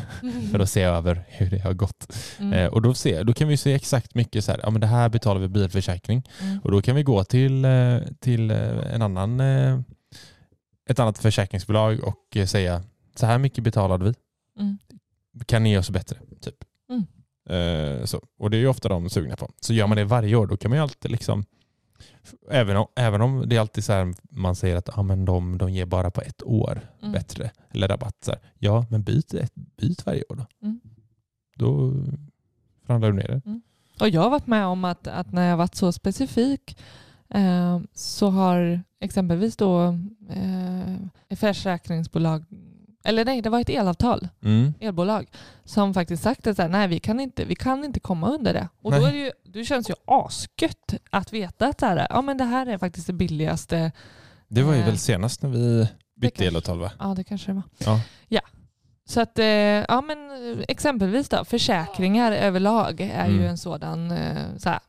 för 0.52 0.60
att 0.60 0.70
se 0.70 0.82
över 0.82 1.26
hur 1.28 1.50
det 1.50 1.60
har 1.60 1.74
gått. 1.74 2.16
Mm. 2.40 2.54
Eh, 2.54 2.68
och 2.68 2.82
då, 2.82 2.94
ser, 2.94 3.24
då 3.24 3.34
kan 3.34 3.48
vi 3.48 3.58
se 3.58 3.74
exakt 3.74 4.16
mycket 4.16 4.46
så 4.46 4.52
här, 4.52 4.60
ja 4.64 4.70
men 4.70 4.82
det 4.82 4.88
här 4.88 5.10
betalar 5.10 5.42
vi 5.42 5.48
bilförsäkring. 5.48 6.24
Mm. 6.42 6.60
Och 6.64 6.72
då 6.72 6.82
kan 6.82 6.96
vi 6.96 7.04
gå 7.04 7.24
till, 7.24 7.66
eh, 7.66 7.98
till 8.20 8.52
eh, 8.52 8.94
en 8.94 9.02
annan, 9.02 9.40
eh, 9.40 9.80
ett 10.90 11.00
annat 11.00 11.18
försäkringsbolag 11.18 12.04
och 12.04 12.48
säga 12.48 12.84
så 13.16 13.26
här 13.26 13.38
mycket 13.38 13.64
betalade 13.64 14.06
vi. 14.06 14.14
Mm. 14.60 14.78
Kan 15.46 15.64
ni 15.64 15.70
ge 15.70 15.78
oss 15.78 15.90
bättre? 15.90 16.18
Typ. 16.42 16.56
Mm. 16.90 17.06
Eh, 17.50 18.06
så. 18.06 18.22
Och 18.40 18.50
det 18.50 18.58
är 18.58 18.60
ju 18.60 18.68
ofta 18.68 18.90
de 18.90 19.10
sugna 19.10 19.36
på. 19.36 19.52
Så 19.62 19.74
gör 19.74 19.88
man 19.88 19.98
det 19.98 20.04
varje 20.04 20.36
år 20.36 20.48
då 20.48 20.58
kan 20.58 20.70
man 20.70 20.78
ju 20.78 20.84
alltid 20.84 21.12
liksom 21.12 21.46
Även 22.50 22.78
om, 22.78 22.88
även 22.96 23.22
om 23.22 23.44
det 23.50 23.56
är 23.56 23.60
alltid 23.60 23.84
så 23.84 23.94
här 23.94 24.14
man 24.30 24.56
säger 24.56 24.76
att 24.76 24.98
ah, 24.98 25.04
men 25.04 25.26
de, 25.26 25.58
de 25.58 25.72
ger 25.72 25.86
bara 25.86 26.12
på 26.12 26.22
ett 26.22 26.44
år 26.44 26.82
Mm. 27.02 27.12
bättre 27.12 27.52
eller 27.72 27.88
rabatt. 27.88 28.30
Ja, 28.60 28.86
men 28.90 29.04
byt, 29.04 29.34
ett, 29.34 29.56
byt 29.56 30.06
varje 30.06 30.24
år 30.30 30.36
då. 30.36 30.46
Mm. 30.62 30.80
Då 31.56 31.94
förhandlar 32.86 33.12
du 33.12 33.18
ner 33.18 33.28
det. 33.28 33.62
Och 34.00 34.10
jag 34.10 34.22
har 34.22 34.30
varit 34.30 34.48
med 34.48 34.66
om 34.66 34.86
att, 34.86 35.08
att 35.08 35.32
när 35.32 35.50
jag 35.50 35.58
varit 35.58 35.76
så 35.76 35.92
specifik 35.92 36.78
eh, 37.30 37.80
så 37.94 38.30
har 38.30 38.82
exempelvis 39.00 39.56
då 39.58 39.88
eh, 40.30 41.36
försäkringsbolag, 41.36 42.44
eller 43.06 43.26
nej 43.26 43.42
det 43.42 43.50
var 43.50 43.60
ett 43.60 43.70
elavtal, 43.70 44.28
Mm. 44.44 44.74
elbolag, 44.80 45.28
som 45.66 45.94
faktiskt 45.94 46.24
sagt 46.24 46.48
att 46.48 46.56
så 46.56 46.62
här, 46.62 46.70
nej 46.70 46.88
vi 46.88 47.00
kan, 47.00 47.20
inte, 47.20 47.46
vi 47.46 47.56
kan 47.56 47.84
inte 47.86 48.00
komma 48.00 48.28
under 48.30 48.54
det. 48.54 48.68
Och 48.82 48.92
då, 48.92 49.06
är 49.06 49.12
det, 49.12 49.18
ju, 49.18 49.32
det 49.44 49.66
känns 49.66 49.90
ju 49.90 49.94
asgött 50.06 50.94
att 51.10 51.34
veta 51.34 51.68
att 51.68 51.80
så 51.80 51.86
här, 51.86 52.08
ja, 52.10 52.22
men 52.22 52.38
det 52.38 52.44
här 52.44 52.66
är 52.66 52.78
faktiskt 52.78 53.08
det 53.08 53.14
billigaste. 53.14 53.92
Det 54.48 54.64
var 54.64 54.74
ju 54.74 54.80
Eh, 54.80 54.86
väl 54.86 54.98
senast 54.98 55.42
när 55.42 55.50
vi 55.50 55.88
bytte 56.16 56.46
elavtal 56.46 56.80
va? 56.80 56.92
Ja 57.00 57.14
det 57.18 57.24
kanske 57.24 57.52
det 57.52 57.54
var. 57.56 57.64
Ja. 57.78 58.02
Ja. 58.28 58.42
Så 59.08 59.22
att, 59.22 59.40
eh, 59.40 59.46
ja 59.46 60.02
men 60.02 60.30
eh, 60.52 60.64
exempelvis 60.68 61.30
då, 61.30 61.46
försäkringar 61.46 62.32
överlag 62.32 63.02
är 63.02 63.28
ju 63.28 63.34
Mm. 63.36 63.46
en 63.50 63.58
sådan 63.58 64.10
så 64.60 64.70
här, 64.70 64.80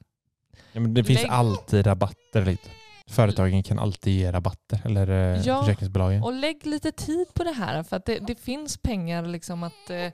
Ja, 0.72 0.80
men 0.80 0.94
det 0.94 1.04
finns 1.04 1.24
alltid 1.28 1.86
rabatter. 1.86 2.44
Lite. 2.44 2.68
Företagen 3.10 3.62
kan 3.62 3.78
alltid 3.78 4.12
ge 4.12 4.32
rabatter, 4.32 4.80
eller 4.84 5.08
eh, 5.08 5.40
Ja, 5.46 5.60
försäkringsbolagen. 5.60 6.22
Och 6.22 6.32
lägg 6.32 6.66
lite 6.66 6.92
tid 6.92 7.26
på 7.34 7.44
det 7.44 7.52
här 7.52 7.82
för 7.82 7.96
att 7.96 8.04
det, 8.04 8.18
det 8.18 8.34
finns 8.40 8.78
pengar 8.78 9.26
liksom 9.26 9.62
att, 9.62 9.90
eh, 9.90 10.12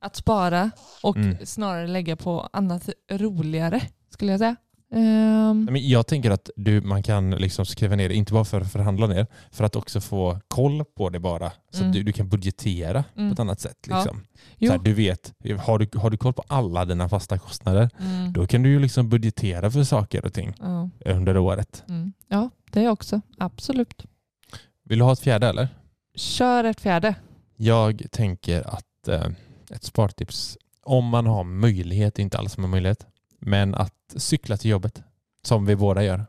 att 0.00 0.16
spara 0.16 0.70
och 1.02 1.16
Mm. 1.16 1.46
snarare 1.46 1.86
lägga 1.86 2.16
på 2.16 2.48
annat 2.52 2.88
roligare 3.10 3.80
skulle 4.10 4.30
jag 4.30 4.38
säga. 4.38 4.56
Men 4.90 5.88
jag 5.88 6.06
tänker 6.06 6.30
att 6.30 6.50
du, 6.56 6.80
man 6.80 7.02
kan 7.02 7.30
liksom 7.30 7.66
skriva 7.66 7.96
ner 7.96 8.08
det, 8.08 8.14
inte 8.14 8.32
bara 8.32 8.44
för 8.44 8.60
att 8.60 8.72
förhandla 8.72 9.06
ner, 9.06 9.26
för 9.50 9.64
att 9.64 9.76
också 9.76 10.00
få 10.00 10.40
koll 10.48 10.84
på 10.84 11.10
det 11.10 11.20
bara. 11.20 11.52
Så 11.70 11.78
Mm. 11.78 11.88
att 11.88 11.94
du, 11.94 12.02
du 12.02 12.12
kan 12.12 12.28
budgetera 12.28 13.04
Mm. 13.16 13.28
på 13.30 13.32
ett 13.32 13.40
annat 13.40 13.60
sätt. 13.60 13.86
Ja. 13.88 13.96
Liksom. 13.98 14.20
Jo. 14.58 14.66
Så 14.66 14.72
här, 14.72 14.78
du 14.84 14.92
vet, 14.92 15.32
har 15.66 15.78
du, 15.78 15.98
har 15.98 16.10
du 16.10 16.16
koll 16.16 16.32
på 16.32 16.44
alla 16.46 16.84
dina 16.84 17.08
fasta 17.08 17.38
kostnader, 17.38 17.90
mm, 18.00 18.32
då 18.32 18.46
kan 18.46 18.62
du 18.62 18.68
ju 18.68 18.78
liksom 18.80 19.08
budgetera 19.08 19.70
för 19.70 19.84
saker 19.84 20.24
och 20.24 20.32
ting 20.32 20.54
ja, 20.60 20.90
under 21.04 21.36
året. 21.36 21.84
mm. 21.88 22.12
ja, 22.28 22.50
det 22.72 22.88
också. 22.88 23.20
Absolut. 23.38 24.04
Vill 24.84 24.98
du 24.98 25.04
ha 25.04 25.12
ett 25.12 25.20
fjärde 25.20 25.46
eller? 25.48 25.68
Kör 26.14 26.64
ett 26.64 26.80
fjärde. 26.80 27.14
Jag 27.56 28.02
tänker 28.10 28.68
att 28.74 29.08
eh, 29.08 29.26
ett 29.70 29.84
spartips, 29.84 30.58
om 30.82 31.04
man 31.04 31.26
har 31.26 31.44
möjlighet, 31.44 32.18
inte 32.18 32.38
alla 32.38 32.48
som 32.48 32.62
har 32.64 32.70
möjlighet, 32.70 33.06
men 33.38 33.74
att 33.74 33.94
cykla 34.16 34.56
till 34.56 34.70
jobbet, 34.70 35.02
som 35.42 35.66
vi 35.66 35.76
båda 35.76 36.02
gör. 36.02 36.26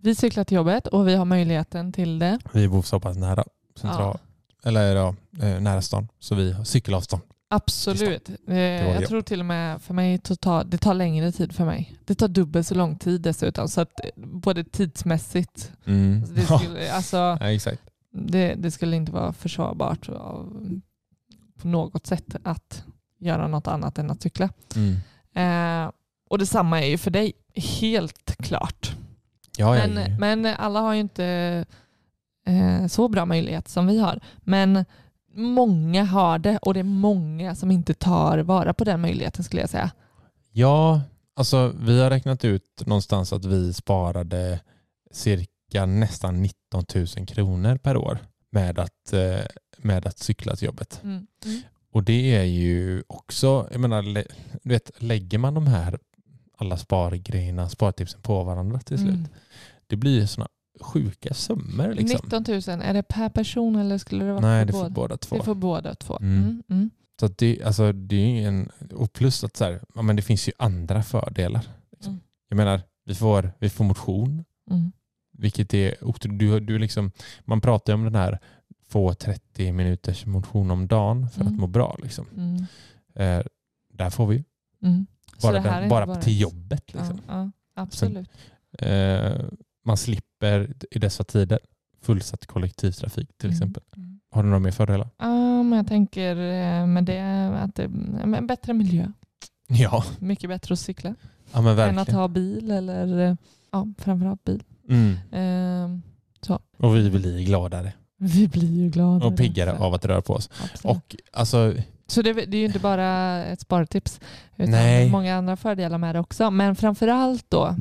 Vi 0.00 0.14
cyklar 0.14 0.44
till 0.44 0.56
jobbet 0.56 0.86
och 0.86 1.08
vi 1.08 1.14
har 1.14 1.24
möjligheten 1.24 1.92
till 1.92 2.18
det. 2.18 2.38
Vi 2.52 2.68
bor 2.68 2.82
så 2.82 3.00
pass 3.00 3.16
nära 3.16 3.44
central, 3.76 4.18
eller 4.64 4.96
ja, 4.96 5.14
eh, 5.42 5.60
nära 5.60 5.82
stan, 5.82 6.08
så 6.18 6.34
vi 6.34 6.52
har 6.52 6.64
cykelavstånd. 6.64 7.22
Absolut. 7.54 8.28
Jag 8.46 9.00
det. 9.00 9.06
tror 9.06 9.22
till 9.22 9.40
och 9.40 9.46
med 9.46 9.82
för 9.82 9.94
mig 9.94 10.18
totalt, 10.18 10.70
det 10.70 10.78
tar 10.78 10.94
längre 10.94 11.32
tid 11.32 11.52
för 11.52 11.64
mig. 11.64 11.96
Det 12.04 12.14
tar 12.14 12.28
dubbelt 12.28 12.66
så 12.66 12.74
lång 12.74 12.96
tid 12.98 13.20
dessutom. 13.20 13.68
Så 13.68 13.80
att 13.80 14.00
eh, 14.04 14.10
både 14.16 14.64
tidsmässigt, 14.64 15.72
Mm. 15.84 16.34
det 16.34 16.42
skulle, 16.44 16.92
alltså, 16.94 17.16
ja, 17.16 17.76
det, 18.12 18.54
det 18.54 18.70
skulle 18.70 18.96
inte 18.96 19.12
vara 19.12 19.32
försvarbart 19.32 20.08
av, 20.08 20.66
på 21.60 21.68
något 21.68 22.06
sätt 22.06 22.36
att 22.44 22.84
göra 23.18 23.48
något 23.48 23.66
annat 23.66 23.98
än 23.98 24.10
att 24.10 24.22
cykla. 24.22 24.48
Mm. 24.76 24.96
Eh, 25.34 25.92
och 26.32 26.38
detsamma 26.38 26.80
är 26.82 26.86
ju 26.86 26.98
för 26.98 27.10
dig, 27.10 27.32
helt 27.54 28.36
klart. 28.36 28.96
Ja, 29.58 29.78
ja, 29.78 29.86
Men, 29.86 30.10
ja. 30.10 30.18
men 30.18 30.46
alla 30.46 30.80
har 30.80 30.94
ju 30.94 31.00
inte 31.00 31.24
eh, 32.46 32.86
så 32.86 33.08
bra 33.08 33.26
möjlighet 33.26 33.68
som 33.68 33.86
vi 33.86 33.98
har. 33.98 34.20
Men 34.38 34.84
många 35.34 36.04
har 36.04 36.38
det 36.38 36.58
och 36.58 36.74
det 36.74 36.80
är 36.80 36.84
många 36.84 37.54
som 37.54 37.70
inte 37.70 37.94
tar 37.94 38.38
vara 38.38 38.74
på 38.74 38.84
den 38.84 39.00
möjligheten 39.00 39.44
skulle 39.44 39.62
jag 39.62 39.70
säga. 39.70 39.90
ja, 40.52 41.00
alltså 41.36 41.72
vi 41.80 42.00
har 42.00 42.10
räknat 42.10 42.44
ut 42.44 42.82
någonstans 42.86 43.32
att 43.32 43.44
vi 43.44 43.72
sparade 43.72 44.60
cirka 45.10 45.86
nästan 45.86 46.42
19 46.42 46.84
000 46.94 47.06
kronor 47.26 47.76
per 47.76 47.96
år 47.96 48.18
med 48.50 48.78
att, 48.78 49.12
eh, 49.12 49.46
med 49.76 50.06
att 50.06 50.18
cykla 50.18 50.56
till 50.56 50.66
jobbet. 50.66 51.00
Mm. 51.04 51.26
Mm. 51.44 51.62
Och 51.92 52.02
det 52.02 52.36
är 52.36 52.44
ju 52.44 53.02
också, 53.06 53.68
jag 53.70 53.80
menar, 53.80 54.02
du 54.02 54.24
vet, 54.62 54.90
lägger 54.98 55.38
man 55.38 55.54
de 55.54 55.66
här 55.66 55.98
alla 56.62 56.76
spargrejerna, 56.76 57.68
spartipsen 57.68 58.20
på 58.22 58.44
varandra 58.44 58.78
till 58.80 58.98
slut, 58.98 59.14
Mm. 59.14 59.26
det 59.86 59.96
blir 59.96 60.20
ju 60.20 60.26
sådana 60.26 60.48
sjuka 60.80 61.34
summor. 61.34 61.94
Liksom. 61.94 62.20
19 62.24 62.44
000, 62.48 62.82
är 62.82 62.94
det 62.94 63.02
per 63.02 63.28
person 63.28 63.76
eller 63.76 63.98
skulle 63.98 64.24
det 64.24 64.32
vara 64.32 64.40
Nej, 64.40 64.60
för 64.60 64.66
det 64.66 64.72
får 64.72 64.80
båda? 64.80 64.90
båda 64.94 65.16
två. 65.16 65.36
Det 65.36 65.42
får 65.44 65.54
båda 65.54 65.94
två. 65.94 66.16
Mm. 66.20 66.38
Mm. 66.42 66.62
Mm. 66.70 66.90
Så 67.20 67.28
det, 67.28 67.62
alltså, 67.62 67.92
det 67.92 68.16
är 68.16 68.40
ju 68.40 68.44
en, 68.46 68.70
och 68.94 69.12
plus 69.12 69.44
att 69.44 69.56
så 69.56 69.64
här, 69.64 69.80
ja, 69.94 70.02
men 70.02 70.16
det 70.16 70.22
finns 70.22 70.48
ju 70.48 70.52
andra 70.58 71.02
fördelar. 71.02 71.66
Liksom. 71.92 72.12
Mm. 72.12 72.22
Jag 72.48 72.56
menar, 72.56 72.80
Vi 73.04 73.14
får, 73.14 73.52
vi 73.58 73.70
får 73.70 73.84
motion, 73.84 74.44
Mm. 74.70 74.92
vilket 75.38 75.74
är 75.74 75.94
du, 76.38 76.60
du 76.60 76.78
liksom, 76.78 77.10
Man 77.44 77.60
pratar 77.60 77.92
ju 77.92 77.94
om 77.94 78.04
den 78.04 78.14
här 78.14 78.38
få 78.88 79.14
30 79.14 79.72
minuters 79.72 80.26
motion 80.26 80.70
om 80.70 80.86
dagen 80.88 81.28
för 81.30 81.44
att 81.44 81.52
må 81.52 81.66
bra. 81.66 81.96
Liksom. 82.02 82.26
Eh, 83.14 83.40
där 83.92 84.10
får 84.10 84.26
vi. 84.26 84.44
Mm. 84.82 85.06
Bara, 85.42 85.52
den, 85.60 85.76
inte 85.84 85.88
bara, 85.88 86.16
till 86.16 86.40
jobbet. 86.40 86.94
Liksom. 86.94 87.20
Ja, 87.28 87.34
ja, 87.42 87.50
absolut. 87.82 88.28
Eh, 88.78 89.32
man 89.84 89.96
slipper 89.96 90.74
i 90.90 90.98
dessa 90.98 91.24
tider 91.24 91.58
fullsatt 92.02 92.46
kollektivtrafik 92.46 93.28
till 93.38 93.48
Mm. 93.48 93.54
exempel. 93.56 93.82
Mm. 93.96 94.20
Har 94.30 94.42
du 94.42 94.48
några 94.48 94.58
mer 94.60 94.70
fördelar? 94.70 95.08
Ja, 95.18 95.62
men 95.62 95.72
jag 95.76 95.86
tänker 95.86 96.36
eh, 96.36 96.86
med 96.86 97.04
det 97.04 97.48
att 97.62 97.74
det 97.74 97.82
är 97.82 98.40
bättre 98.46 98.72
miljö. 98.72 99.06
Ja, 99.68 100.04
Mycket 100.18 100.50
bättre 100.50 100.72
att 100.72 100.78
cykla 100.78 101.14
ja 101.52 101.60
men 101.60 101.70
än 101.70 101.76
verkligen. 101.76 101.98
att 101.98 102.12
ha 102.12 102.28
bil 102.28 102.70
eller 102.70 103.36
ja, 103.70 103.86
framförallt 103.98 104.44
bil. 104.44 104.62
Mm. 104.88 105.12
Eh, 105.32 106.00
så. 106.40 106.60
Och 106.78 106.96
vi 106.96 107.10
blir 107.10 107.44
gladare 107.44 107.92
Vi 108.16 108.48
blir 108.48 108.72
ju 108.82 108.88
glada. 108.90 109.26
och 109.26 109.36
piggare 109.36 109.78
av 109.78 109.94
att 109.94 110.04
röra 110.04 110.22
på 110.22 110.32
oss. 110.34 110.50
Absolut. 110.72 110.96
Och 110.96 111.16
alltså, 111.32 111.74
Så 112.12 112.22
det, 112.22 112.32
det 112.32 112.56
är 112.56 112.60
ju 112.60 112.66
inte 112.66 112.78
bara 112.78 113.38
ett 113.44 113.60
spartips 113.60 114.20
utan 114.56 114.70
Nej. 114.70 115.10
många 115.10 115.36
andra 115.36 115.56
fördelar 115.56 115.98
med 115.98 116.14
det 116.14 116.20
också. 116.20 116.50
Men 116.50 116.76
framförallt 116.76 117.44
då 117.50 117.76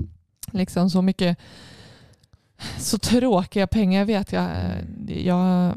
liksom 0.52 0.90
så 0.90 1.02
mycket 1.02 1.38
så 2.78 2.98
tråkiga 2.98 3.68
pengar 3.68 4.06
vet 4.06 4.32
jag. 4.32 4.50
Jag 5.08 5.74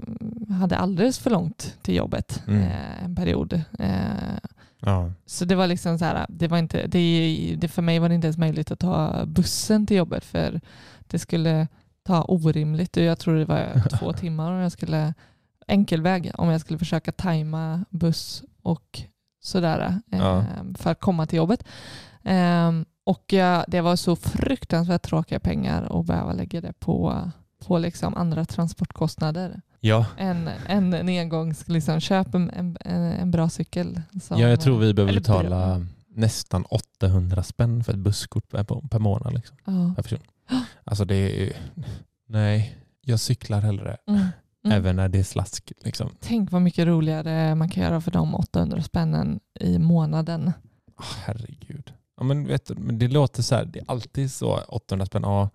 hade 0.60 0.76
alldeles 0.76 1.18
för 1.18 1.30
långt 1.30 1.76
till 1.82 1.94
jobbet 1.94 2.42
Mm. 2.48 2.62
eh, 2.62 3.04
en 3.04 3.16
period. 3.16 3.52
Eh, 3.78 4.38
ja. 4.80 5.12
så 5.26 5.44
det 5.44 5.54
var 5.54 5.66
liksom 5.66 5.98
så 5.98 6.04
här, 6.04 6.26
det 6.28 6.48
var 6.48 6.58
inte, 6.58 6.86
det, 6.86 7.54
det 7.58 7.68
för 7.68 7.82
mig 7.82 7.98
var 7.98 8.08
det 8.08 8.14
inte 8.14 8.26
ens 8.26 8.38
möjligt 8.38 8.70
att 8.70 8.78
ta 8.78 9.26
bussen 9.26 9.86
till 9.86 9.96
jobbet 9.96 10.24
för 10.24 10.60
det 11.06 11.18
skulle 11.18 11.68
ta 12.06 12.22
orimligt. 12.22 12.96
Jag 12.96 13.18
tror 13.18 13.36
det 13.36 13.44
var 13.44 13.88
två 13.98 14.12
timmar 14.12 14.52
om 14.52 14.58
jag 14.58 14.72
skulle 14.72 15.14
enkelväg 15.66 16.30
om 16.34 16.48
jag 16.48 16.60
skulle 16.60 16.78
försöka 16.78 17.12
tajma 17.12 17.84
buss 17.90 18.42
och 18.62 19.00
sådär 19.42 20.00
eh, 20.12 20.18
Ja. 20.18 20.44
för 20.78 20.90
att 20.90 21.00
komma 21.00 21.26
till 21.26 21.36
jobbet. 21.36 21.64
Eh, 22.22 22.72
och 23.04 23.24
jag, 23.32 23.64
det 23.68 23.80
var 23.80 23.96
så 23.96 24.16
fruktansvärt 24.16 25.02
tråkiga 25.02 25.40
pengar 25.40 26.00
att 26.00 26.06
behöva 26.06 26.32
lägga 26.32 26.60
det 26.60 26.72
på, 26.72 27.20
på 27.66 27.78
liksom 27.78 28.14
andra 28.14 28.44
transportkostnader. 28.44 29.60
Ja. 29.80 30.06
En, 30.16 30.50
en, 30.66 30.94
en 30.94 31.08
engångs, 31.08 31.68
liksom, 31.68 32.00
köp 32.00 32.34
en, 32.34 32.50
en, 32.50 32.76
en 32.86 33.30
bra 33.30 33.48
cykel. 33.48 34.00
som- 34.22 34.40
ja, 34.40 34.48
jag 34.48 34.60
tror 34.60 34.78
vi 34.78 34.94
behöver 34.94 35.14
betala 35.14 35.48
bra. 35.78 35.86
nästan 36.08 36.64
800 36.64 37.42
spänn 37.42 37.84
för 37.84 37.92
ett 37.92 37.98
busskort 37.98 38.48
per, 38.48 38.88
per 38.88 38.98
månad. 38.98 39.34
Liksom, 39.34 39.56
Ja. 39.64 39.92
per 39.96 40.02
person. 40.02 40.18
Alltså 40.84 41.04
det 41.04 41.42
är... 41.46 41.52
Nej, 42.28 42.78
jag 43.00 43.20
cyklar 43.20 43.60
hellre. 43.60 43.96
Mm. 44.08 44.26
Mm. 44.64 44.76
Även 44.78 44.96
när 44.96 45.08
det 45.08 45.18
är 45.18 45.22
slask. 45.22 45.72
Liksom. 45.84 46.10
Tänk 46.20 46.52
vad 46.52 46.62
mycket 46.62 46.86
roligare 46.86 47.54
man 47.54 47.68
kan 47.68 47.82
göra 47.82 48.00
för 48.00 48.10
de 48.10 48.34
800 48.34 48.82
spännen 48.82 49.40
i 49.60 49.78
månaden. 49.78 50.52
Herregud. 51.24 51.92
Ja, 52.16 52.24
men 52.24 52.46
vet 52.46 52.66
du, 52.66 52.74
det 52.74 53.08
låter 53.08 53.42
så 53.42 53.54
här, 53.54 53.64
det 53.64 53.78
är 53.78 53.84
alltid 53.88 54.32
så 54.32 54.58
800 54.68 55.06
spänn. 55.06 55.22
Ja, 55.24 55.50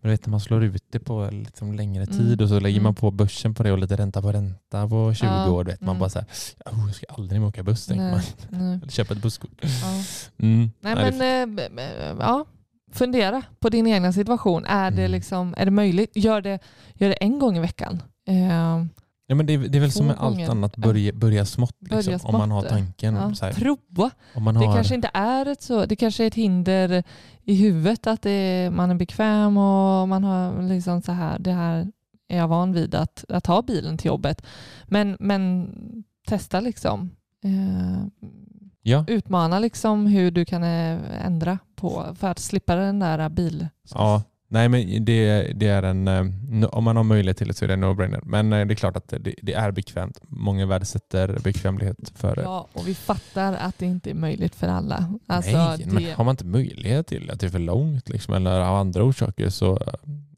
men 0.00 0.10
vet 0.10 0.24
du, 0.24 0.30
man 0.30 0.40
slår 0.40 0.64
ut 0.64 0.84
det 0.90 0.98
på 1.00 1.28
liksom 1.32 1.72
längre 1.74 2.04
Mm. 2.04 2.18
tid 2.18 2.42
och 2.42 2.48
så 2.48 2.60
lägger 2.60 2.76
Mm. 2.76 2.82
man 2.84 2.94
på 2.94 3.10
börsen 3.10 3.54
på 3.54 3.62
det 3.62 3.72
och 3.72 3.78
lite 3.78 3.96
ränta 3.96 4.22
på 4.22 4.32
ränta 4.32 4.88
på 4.88 5.14
20 5.14 5.26
Ja, 5.26 5.50
år. 5.50 5.64
Vet 5.64 5.80
man 5.80 5.88
mm. 5.88 6.00
bara 6.00 6.10
så 6.10 6.18
här, 6.18 6.26
oh, 6.72 6.86
jag 6.86 6.94
ska 6.94 7.06
aldrig 7.08 7.40
mer 7.40 7.48
åka 7.48 7.62
buss. 7.62 7.86
tänker 7.86 8.10
man. 8.10 8.20
nej. 8.50 8.78
Eller 8.82 8.88
köpa 8.92 9.14
ett 9.14 9.22
busskort. 9.22 9.50
Ja. 9.62 9.68
Mm. 10.38 10.70
Nej, 10.80 10.94
Nej, 10.94 11.12
men 11.12 11.50
eh, 11.50 11.56
b- 11.56 11.68
b- 11.76 12.16
ja, 12.20 12.44
fundera 12.92 13.42
på 13.60 13.68
din 13.68 13.86
egna 13.86 14.12
situation. 14.12 14.64
Är, 14.64 14.90
det, 14.90 14.98
Mm. 15.02 15.10
liksom, 15.12 15.54
är 15.56 15.64
det 15.64 15.70
möjligt? 15.70 16.10
Gör 16.16 16.40
det, 16.40 16.58
gör 16.94 17.08
det 17.08 17.14
en 17.14 17.38
gång 17.38 17.56
i 17.56 17.60
veckan. 17.60 18.02
Eh, 18.32 18.84
Ja, 19.26 19.34
men 19.36 19.46
det, 19.46 19.52
är, 19.52 19.58
det 19.58 19.78
är 19.78 19.80
väl 19.80 19.92
som 19.92 20.06
med 20.06 20.16
gånger. 20.16 20.42
allt 20.42 20.50
annat, 20.50 20.76
börja, 20.76 21.12
börja 21.12 21.44
smått. 21.46 21.76
Liksom, 21.80 21.98
Börja 22.04 22.18
Om 22.22 22.32
man 22.38 22.50
har 22.50 22.60
smått. 22.60 22.70
tanken. 22.72 23.14
ja, 23.14 23.34
Så 23.34 23.44
här, 23.44 23.52
prova. 23.52 24.10
om 24.34 24.42
man 24.42 24.54
Det 24.54 24.66
har, 24.66 24.74
kanske 24.74 24.94
inte 24.94 25.10
är 25.14 25.46
ett 25.46 25.62
så, 25.62 25.86
det 25.86 25.96
kanske 25.96 26.24
är 26.24 26.26
ett 26.26 26.34
hinder 26.34 27.02
i 27.44 27.54
huvudet 27.54 28.06
att 28.06 28.22
det 28.22 28.30
är, 28.30 28.70
man 28.70 28.90
är 28.90 28.94
bekväm 28.94 29.56
och 29.56 30.08
man 30.08 30.24
har 30.24 30.62
liksom 30.62 31.02
så 31.02 31.12
här, 31.12 31.38
det 31.38 31.52
här 31.52 31.88
är 32.28 32.38
jag 32.38 32.48
van 32.48 32.72
vid 32.72 32.94
att, 32.94 33.24
att 33.28 33.46
ha 33.46 33.62
bilen 33.62 33.98
till 33.98 34.06
jobbet. 34.08 34.42
Men, 34.86 35.16
men 35.20 35.68
testa 36.26 36.60
liksom. 36.60 37.10
Eh, 37.44 38.04
ja, 38.82 39.04
utmana 39.08 39.58
liksom 39.58 40.06
hur 40.06 40.30
du 40.30 40.44
kan 40.44 40.62
eh, 40.62 41.26
ändra 41.26 41.58
på 41.76 42.06
för 42.18 42.28
att 42.28 42.38
slippa 42.38 42.76
den 42.76 42.98
där 42.98 43.28
bil... 43.28 43.68
ja, 43.94 44.22
nej, 44.52 44.68
men 44.68 45.04
det, 45.04 45.52
det 45.54 45.66
är 45.66 45.82
en, 45.82 46.08
eh, 46.08 46.68
om 46.68 46.84
man 46.84 46.96
har 46.96 47.04
möjlighet 47.04 47.36
till 47.36 47.48
det 47.48 47.54
så 47.54 47.64
är 47.64 47.68
det 47.68 47.74
en 47.74 47.84
no-brainer. 47.84 48.20
Men 48.22 48.52
eh, 48.52 48.66
det 48.66 48.74
är 48.74 48.76
klart 48.76 48.96
att 48.96 49.08
det, 49.08 49.34
det 49.42 49.52
är 49.52 49.70
bekvämt. 49.70 50.20
Många 50.28 50.66
värdesätter 50.66 51.38
bekvämlighet 51.44 52.12
före 52.14 52.42
Ja, 52.42 52.68
och 52.72 52.88
vi 52.88 52.94
fattar 52.94 53.52
att 53.52 53.78
det 53.78 53.86
inte 53.86 54.10
är 54.10 54.14
möjligt 54.14 54.54
för 54.54 54.68
alla. 54.68 55.18
Alltså, 55.26 55.56
Nej, 55.56 55.78
det, 55.78 55.86
men 55.86 56.12
har 56.12 56.24
man 56.24 56.32
inte 56.32 56.44
möjlighet 56.44 57.06
till 57.06 57.26
det, 57.26 57.32
att 57.32 57.40
det 57.40 57.46
är 57.46 57.50
för 57.50 57.58
långt 57.58 58.08
liksom, 58.08 58.34
eller 58.34 58.60
av 58.60 58.76
andra 58.76 59.04
orsaker 59.04 59.48
så... 59.48 59.78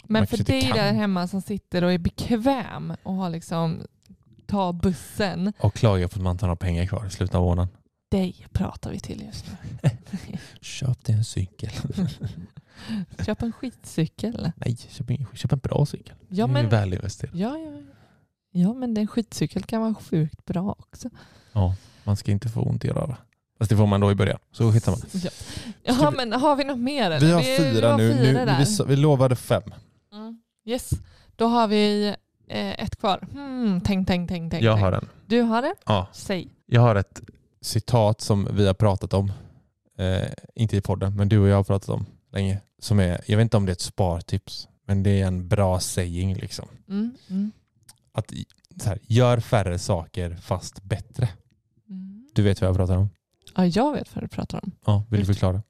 men 0.05 0.27
för 0.27 0.37
dig 0.37 0.63
kan. 0.63 0.77
där 0.77 0.93
hemma 0.93 1.29
som 1.29 1.43
sitter 1.43 1.85
och 1.85 1.93
är 1.93 1.99
bekväm 1.99 2.93
och 3.03 3.15
har 3.15 3.31
liksom 3.31 3.83
ta 4.47 4.73
bussen, 4.73 5.53
Och 5.59 5.75
klaga 5.75 6.09
på 6.09 6.17
att 6.17 6.23
man 6.23 6.31
inte 6.33 6.45
har 6.45 6.49
några 6.49 6.57
pengar 6.57 6.87
kvar 6.87 7.07
i 7.07 7.11
slutet 7.11 7.35
av 7.35 7.43
månaden. 7.43 7.69
dig 8.11 8.47
pratar 8.53 8.91
vi 8.91 9.01
till 9.01 9.23
just 9.27 9.47
nu. 9.83 9.91
Köp 10.61 11.05
dig 11.05 11.15
en 11.15 11.25
cykel. 11.25 11.71
Köp 13.27 13.43
en 13.43 13.53
skitcykel. 13.53 14.53
Nej, 14.57 14.77
köp 14.77 15.11
en, 15.11 15.27
köp 15.35 15.53
en 15.53 15.59
bra 15.59 15.87
cykel. 15.87 16.15
Ja 16.29 16.47
men, 16.47 16.69
väl 16.69 16.93
ja, 16.93 17.31
ja, 17.33 17.57
ja, 18.51 18.75
men 18.75 18.97
en 18.97 19.07
skitcykel 19.07 19.63
kan 19.63 19.81
vara 19.81 19.95
sjukt 19.95 20.45
bra 20.45 20.75
också. 20.79 21.11
Ja, 21.53 21.75
man 22.05 22.17
ska 22.17 22.33
inte 22.33 22.49
få 22.49 22.61
ont 22.61 22.85
i 22.85 22.89
röra. 22.89 23.17
Fast 23.59 23.71
det 23.71 23.77
får 23.77 23.87
man 23.87 24.01
då 24.01 24.13
i 24.13 24.15
början. 24.15 24.39
Så 24.53 24.73
skitsamma. 24.73 24.97
Ja. 25.13 25.31
Jaha, 25.83 26.11
men 26.11 26.33
har 26.33 26.57
vi 26.57 26.65
något 26.65 26.79
mer? 26.79 27.11
Eller? 27.11 27.27
Vi 27.27 27.33
har 27.33 27.43
fyra 27.43 27.91
har 27.91 27.99
nu. 27.99 28.15
fyra 28.19 28.45
nu 28.45 28.65
vi, 28.65 28.85
vi 28.87 28.97
lovade 28.97 29.37
fem. 29.37 29.63
Mm. 30.13 30.39
Yes, 30.67 30.91
då 31.37 31.47
har 31.47 31.69
vi 31.69 32.07
eh, 32.49 32.83
ett 32.85 32.97
kvar. 32.97 33.29
Hmm, 33.33 33.81
tänk, 33.81 34.09
tänk, 34.09 34.29
tänk, 34.29 34.51
tänk. 34.51 34.65
Jag 34.65 34.77
har 34.77 34.93
en. 34.93 35.09
Du 35.27 35.41
har 35.41 35.63
det? 35.63 35.75
Ja. 35.87 36.07
Säg. 36.13 36.49
Jag 36.67 36.81
har 36.81 36.97
ett 36.97 37.23
citat 37.61 38.21
som 38.21 38.49
vi 38.53 38.67
har 38.67 38.75
pratat 38.75 39.15
om. 39.15 39.33
Eh, 39.99 40.29
inte 40.55 40.77
i 40.77 40.81
podden, 40.81 41.17
men 41.17 41.29
du 41.29 41.39
och 41.39 41.49
jag 41.49 41.57
har 41.57 41.65
pratat 41.65 41.89
om 41.89 42.07
länge. 42.35 42.61
Som 42.79 43.01
är, 43.01 43.21
jag 43.27 43.37
vet 43.37 43.43
inte 43.45 43.57
om 43.57 43.67
det 43.67 43.71
är 43.71 43.75
ett 43.75 43.81
spartips, 43.81 44.69
men 44.87 45.03
det 45.03 45.21
är 45.21 45.27
en 45.27 45.49
bra 45.49 45.81
saying. 45.81 46.35
Liksom. 46.35 46.69
Mm, 46.89 47.15
mm, 47.31 47.53
Att 48.13 48.33
här, 48.85 48.99
gör 49.03 49.41
färre 49.41 49.79
saker 49.79 50.37
fast 50.43 50.83
bättre. 50.83 51.29
mm. 51.89 52.29
Du 52.35 52.43
vet 52.43 52.61
vad 52.61 52.69
jag 52.71 52.77
pratar 52.77 52.97
om? 52.97 53.09
Ja, 53.57 53.67
jag 53.67 53.93
vet 53.93 54.15
vad 54.15 54.25
du 54.25 54.29
pratar 54.29 54.61
om. 54.65 54.71
Ja, 54.87 55.05
vill 55.11 55.21
du 55.21 55.27
förklara? 55.27 55.63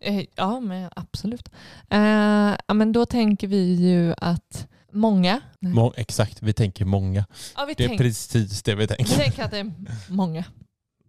Eh, 0.00 0.24
ja, 0.34 0.60
men 0.60 0.90
absolut. 0.96 1.48
Eh, 1.90 2.54
men 2.74 2.92
då 2.92 3.06
tänker 3.06 3.46
vi 3.48 3.74
ju 3.74 4.14
att 4.18 4.68
många... 4.92 5.40
Må, 5.60 5.92
exakt, 5.96 6.42
vi 6.42 6.52
tänker 6.52 6.84
många. 6.84 7.26
ja, 7.56 7.64
vi, 7.64 7.74
Det 7.74 7.84
är 7.84 7.88
tänk, 7.88 8.00
precis 8.00 8.62
det 8.62 8.74
vi 8.74 8.80
vi 8.80 8.86
tänker. 8.86 9.16
tänker 9.16 9.42
att 9.44 9.50
det 9.50 9.58
är 9.58 9.72
många. 10.08 10.44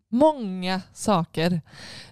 Många 0.09 0.81
saker. 0.93 1.61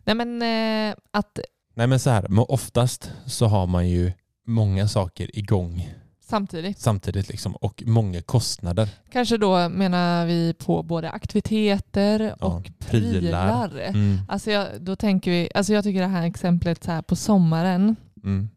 Nej, 0.03 0.15
men 0.15 0.41
eh, 0.41 0.95
att 1.11 1.39
Nej 1.75 1.87
men 1.87 1.99
så 1.99 2.09
här, 2.09 2.25
men 2.29 2.45
oftast 2.47 3.11
så 3.25 3.45
har 3.47 3.67
man 3.67 3.89
ju 3.89 4.11
många 4.47 4.87
saker 4.87 5.37
igång 5.39 5.89
samtidigt, 6.21 6.79
samtidigt 6.79 7.29
liksom, 7.29 7.55
och 7.55 7.83
många 7.85 8.21
kostnader. 8.21 8.89
kanske 9.11 9.37
då 9.37 9.69
menar 9.69 10.25
vi 10.25 10.53
på 10.53 10.83
både 10.83 11.09
aktiviteter 11.09 12.35
Ja, 12.39 12.45
och 12.47 12.71
prylar. 12.79 13.67
prylar. 13.69 13.81
Mm, 13.87 14.17
Alltså 14.27 14.51
jag, 14.51 14.67
då 14.81 14.95
tänker 14.95 15.31
vi, 15.31 15.49
alltså 15.55 15.73
jag 15.73 15.83
tycker 15.83 16.01
det 16.01 16.07
här 16.07 16.25
exemplet 16.27 16.83
så 16.83 16.91
här 16.91 17.01
på 17.01 17.15
sommaren, 17.15 17.95
mm. 18.23 18.49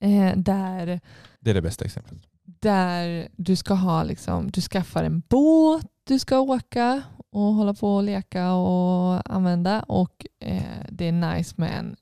eh, 0.00 0.36
där, 0.38 1.00
Det 1.40 1.50
är 1.50 1.54
det 1.54 1.62
bästa 1.62 1.84
exemplet. 1.84 2.22
där 2.44 3.28
du 3.36 3.56
ska 3.56 3.74
ha, 3.74 4.02
liksom, 4.02 4.50
du 4.50 4.60
skaffar 4.60 5.04
en 5.04 5.22
båt, 5.28 5.86
du 6.04 6.18
ska 6.18 6.38
åka 6.40 7.02
och 7.30 7.40
hålla 7.54 7.74
på 7.74 7.96
och 7.96 8.02
leka 8.02 8.52
och 8.52 9.34
använda 9.34 9.82
och 9.82 10.26
eh, 10.40 10.62
det 10.88 11.08
är 11.08 11.12
nice 11.12 11.54
med 11.58 11.78
en 11.78 11.96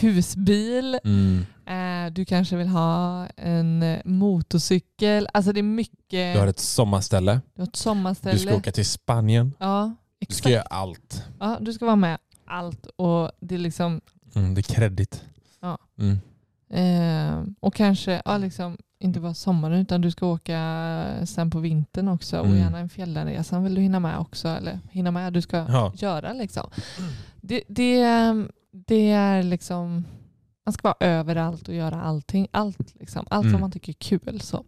husbil. 0.00 0.98
Mm. 1.04 1.46
Eh, 1.66 2.12
du 2.12 2.24
kanske 2.24 2.56
vill 2.56 2.68
ha 2.68 3.26
en 3.36 3.82
eh, 3.82 3.98
motorcykel. 4.04 5.28
Alltså 5.32 5.52
det 5.52 5.60
är 5.60 5.62
mycket. 5.62 6.34
Du 6.34 6.38
har 6.40 6.46
ett 6.46 6.58
sommarställe, 6.58 7.40
du 7.54 7.62
har 7.62 7.66
ett 7.68 7.76
sommarställe. 7.76 8.34
du 8.34 8.38
ska 8.38 8.54
åka 8.56 8.72
till 8.72 8.86
Spanien, 8.86 9.54
Ja, 9.58 9.94
du 10.18 10.24
exakt. 10.24 10.38
ska 10.38 10.50
göra 10.50 10.62
allt. 10.62 11.24
Ja, 11.40 11.58
du 11.60 11.72
ska 11.72 11.84
vara 11.86 11.96
med 11.96 12.18
allt 12.46 12.86
och 12.96 13.30
det 13.40 13.54
är 13.54 13.58
liksom 13.58 14.00
Mm, 14.34 14.54
det 14.54 14.60
är 14.60 14.74
kredit. 14.74 15.24
Ja. 15.60 15.78
Mm. 15.98 16.18
Eh, 16.70 17.44
och 17.60 17.74
kanske 17.74 18.22
ja, 18.24 18.38
liksom, 18.38 18.76
inte 18.98 19.20
bara 19.20 19.34
sommaren 19.34 19.78
utan 19.80 20.00
du 20.00 20.10
ska 20.10 20.26
åka 20.26 20.58
sen 21.24 21.50
på 21.50 21.58
vintern 21.58 22.08
också 22.08 22.38
och 22.40 22.46
Mm. 22.46 22.58
gärna 22.58 22.78
en 22.78 22.88
fjällresan 22.88 23.64
vill 23.64 23.74
du 23.74 23.80
hinna 23.80 24.00
med 24.00 24.18
också. 24.18 24.48
Eller 24.48 24.78
hinna 24.90 25.10
med, 25.10 25.32
du 25.32 25.42
ska 25.42 25.56
Ja. 25.56 25.92
göra 25.96 26.32
liksom. 26.32 26.70
Det, 27.40 27.62
det, 27.68 28.00
det 28.86 29.10
är 29.10 29.42
liksom 29.42 30.04
Man 30.66 30.72
ska 30.72 30.88
vara 30.88 31.10
överallt 31.10 31.68
och 31.68 31.74
göra 31.74 32.02
allting. 32.02 32.48
Allt, 32.50 32.94
liksom. 33.00 33.26
allt 33.30 33.42
Mm. 33.42 33.52
vad 33.52 33.60
man 33.60 33.70
tycker 33.70 33.92
är 33.92 34.18
kul. 34.18 34.40
Så. 34.40 34.64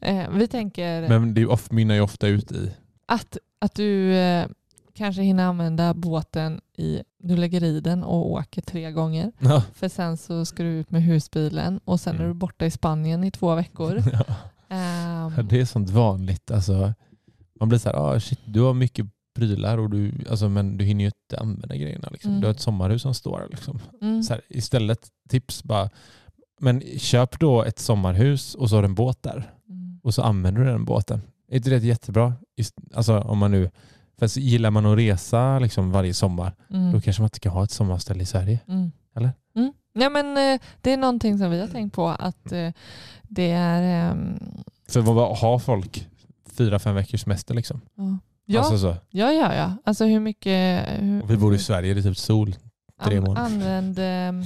Eh, 0.00 0.30
vi 0.30 0.48
tänker 0.48 1.08
Men 1.08 1.34
det 1.34 1.40
är 1.40 1.46
of- 1.50 1.70
mynnar 1.70 1.94
ju 1.94 2.00
ofta 2.00 2.26
ut 2.28 2.52
i... 2.52 2.74
att, 3.06 3.36
att 3.60 3.74
du 3.74 4.14
eh, 4.16 4.46
kanske 4.94 5.22
hinner 5.22 5.44
använda 5.44 5.94
båten 5.94 6.60
i, 6.78 7.02
du 7.18 7.36
lägger 7.36 7.64
i 7.64 7.80
den 7.80 8.04
och 8.04 8.30
åker 8.30 8.62
tre 8.62 8.92
gånger. 8.92 9.32
Ja. 9.38 9.62
För 9.74 9.88
sen 9.88 10.16
så 10.16 10.44
ska 10.44 10.62
du 10.62 10.68
ut 10.68 10.90
med 10.90 11.02
husbilen 11.02 11.80
och 11.84 12.00
sen 12.00 12.14
är 12.14 12.18
Mm. 12.20 12.28
du 12.28 12.34
borta 12.34 12.66
i 12.66 12.70
Spanien 12.70 13.24
i 13.24 13.30
två 13.30 13.54
veckor. 13.54 14.02
Ja. 14.12 14.76
Ehm, 14.76 15.48
Det 15.48 15.60
är 15.60 15.64
sånt 15.64 15.90
vanligt. 15.90 16.50
Alltså, 16.50 16.94
man 17.60 17.68
blir 17.68 17.78
så 17.78 17.88
här, 17.88 17.96
ah, 17.96 18.20
shit, 18.20 18.40
du 18.44 18.60
har 18.60 18.74
mycket 18.74 19.06
prylar 19.36 19.78
och 19.78 19.90
du, 19.90 20.12
alltså, 20.30 20.48
men 20.48 20.76
du 20.76 20.84
hinner 20.84 21.00
ju 21.04 21.06
inte 21.06 21.38
använda 21.40 21.76
grejerna. 21.76 22.08
Liksom. 22.12 22.30
Mm. 22.30 22.40
Du 22.40 22.46
har 22.46 22.54
ett 22.54 22.60
sommarhus 22.60 23.02
som 23.02 23.14
står. 23.14 23.46
Liksom. 23.50 23.78
mm. 24.02 24.22
Här, 24.30 24.40
istället, 24.48 25.08
tips 25.28 25.64
bara, 25.64 25.90
men 26.60 26.82
köp 26.98 27.40
då 27.40 27.62
ett 27.62 27.78
sommarhus 27.78 28.54
och 28.54 28.70
så 28.70 28.76
har 28.76 28.82
du 28.82 28.86
en 28.88 28.94
båt 28.94 29.22
där. 29.22 29.50
Mm. 29.68 30.00
Och 30.02 30.14
så 30.14 30.22
använder 30.22 30.60
du 30.64 30.68
den 30.70 30.84
båten. 30.84 31.22
Är 31.48 31.56
inte 31.56 31.70
det 31.70 31.78
jättebra? 31.78 32.34
Alltså 32.94 33.18
om 33.18 33.38
man 33.38 33.50
nu, 33.50 33.70
för 34.18 34.26
så 34.26 34.40
gillar 34.40 34.70
man 34.70 34.86
att 34.86 34.98
resa 34.98 35.58
liksom 35.58 35.90
varje 35.92 36.14
sommar, 36.14 36.54
Mm. 36.70 36.92
då 36.92 37.00
kanske 37.00 37.22
man 37.22 37.26
inte 37.26 37.40
kan 37.40 37.52
ha 37.52 37.64
ett 37.64 37.70
sommarställe 37.70 38.22
i 38.22 38.26
Sverige. 38.26 38.60
Mm. 38.68 38.92
Eller? 39.16 39.32
Mm. 39.56 39.72
Ja, 39.92 40.10
men, 40.10 40.26
eh, 40.54 40.60
det 40.80 40.92
är 40.92 40.96
någonting 40.96 41.38
som 41.38 41.50
vi 41.50 41.60
har 41.60 41.66
tänkt 41.68 41.94
på 41.94 42.08
att 42.08 42.52
eh, 42.52 42.70
det 43.22 43.50
är... 43.50 44.10
ehm, 44.10 44.38
För 44.88 45.00
vad 45.00 45.38
har 45.38 45.58
folk 45.58 46.08
fyra, 46.56 46.78
fem 46.78 46.94
veckors 46.94 47.20
semester 47.20 47.54
liksom? 47.54 47.80
ja. 47.96 48.18
Ja, 48.48 48.60
Alltså 48.60 48.78
så. 48.78 48.96
ja, 49.10 49.32
ja, 49.32 49.54
ja. 49.54 49.72
Alltså 49.84 50.04
hur 50.04 50.20
mycket... 50.20 50.88
Hur, 51.00 51.22
Och 51.22 51.30
vi 51.30 51.36
bor 51.36 51.54
i 51.54 51.58
Sverige, 51.58 51.94
det 51.94 52.00
är 52.00 52.02
typ 52.02 52.18
sol. 52.18 52.56
tre 53.04 53.16
an- 53.16 53.24
månader. 53.24 53.46
Använd... 53.46 53.98
ehm, 53.98 54.42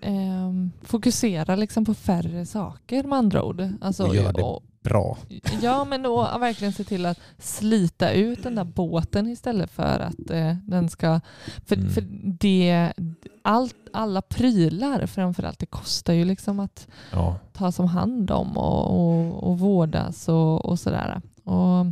ehm, 0.00 0.70
fokusera 0.82 1.56
liksom 1.56 1.84
på 1.84 1.94
färre 1.94 2.46
saker 2.46 3.02
med 3.04 3.18
andra 3.18 3.42
ord. 3.42 3.68
Alltså, 3.80 4.06
Och 4.06 4.16
gör 4.16 4.32
det 4.32 4.42
och- 4.42 4.62
bra. 4.82 5.18
Ja, 5.62 5.84
men 5.84 6.02
då 6.02 6.16
verkligen 6.40 6.72
se 6.72 6.84
till 6.84 7.06
att 7.06 7.18
slita 7.38 8.10
ut 8.12 8.42
den 8.42 8.54
där 8.54 8.64
båten 8.64 9.26
istället 9.26 9.70
för 9.70 9.98
att 10.00 10.30
eh, 10.30 10.54
den 10.66 10.88
ska... 10.88 11.20
För, 11.66 11.76
Mm. 11.76 11.90
för 11.90 12.04
det, 12.40 12.92
allt, 13.42 13.74
alla 13.92 14.22
prylar 14.22 15.06
framförallt, 15.06 15.58
det 15.58 15.66
kostar 15.66 16.12
ju 16.12 16.24
liksom 16.24 16.60
att 16.60 16.86
Ja. 17.12 17.36
tas 17.52 17.78
om 17.78 17.86
hand 17.86 18.30
om 18.30 18.56
och, 18.58 18.90
och, 19.00 19.42
och 19.50 19.58
vårdas 19.58 20.28
och, 20.28 20.64
och 20.64 20.78
sådär. 20.78 21.20
Och, 21.44 21.86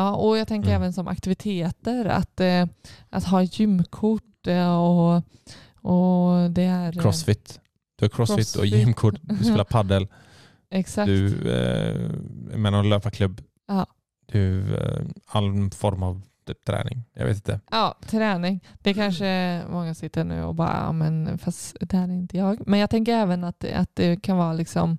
ja, 0.00 0.14
och 0.14 0.38
jag 0.38 0.48
tänker 0.48 0.68
Mm. 0.68 0.82
även 0.82 0.92
som 0.92 1.08
aktiviteter, 1.08 2.04
att, 2.04 2.40
eh, 2.40 2.66
att 3.10 3.24
ha 3.24 3.42
gymkort 3.42 4.46
eh, 4.46 4.76
och, 4.80 5.16
och 5.82 6.50
det 6.50 6.62
är... 6.64 6.96
eh, 6.96 7.02
Crossfit. 7.02 7.60
Du 7.96 8.04
har 8.04 8.08
crossfit, 8.10 8.38
och 8.48 8.54
Crossfit. 8.62 8.74
gymkort, 8.78 9.14
du 9.22 9.44
spelar 9.44 9.64
paddel, 9.70 10.06
Exakt. 10.70 11.06
du 11.06 11.26
eh, 11.50 12.52
är 12.54 12.58
med 12.58 12.72
någon 12.72 12.88
löparklubb, 12.88 13.40
Ja. 13.68 13.86
du 14.26 14.74
eh, 14.76 15.00
all 15.26 15.70
form 15.70 16.02
av 16.02 16.22
typ, 16.46 16.64
träning. 16.64 17.02
Jag 17.14 17.26
vet 17.26 17.36
inte. 17.36 17.60
Ja, 17.70 17.94
träning. 18.06 18.60
Det 18.82 18.94
kanske 18.94 19.62
många 19.70 19.94
sitter 19.94 20.24
nu 20.24 20.44
och 20.44 20.54
bara, 20.54 20.76
ja, 20.86 20.92
men 20.92 21.38
fast 21.38 21.76
det 21.80 21.96
här 21.96 22.08
är 22.08 22.12
inte 22.12 22.36
jag. 22.36 22.66
Men 22.68 22.80
jag 22.80 22.90
tänker 22.90 23.12
även 23.14 23.44
att, 23.44 23.64
att 23.64 23.90
det 23.94 24.22
kan 24.22 24.36
vara 24.36 24.52
liksom 24.52 24.98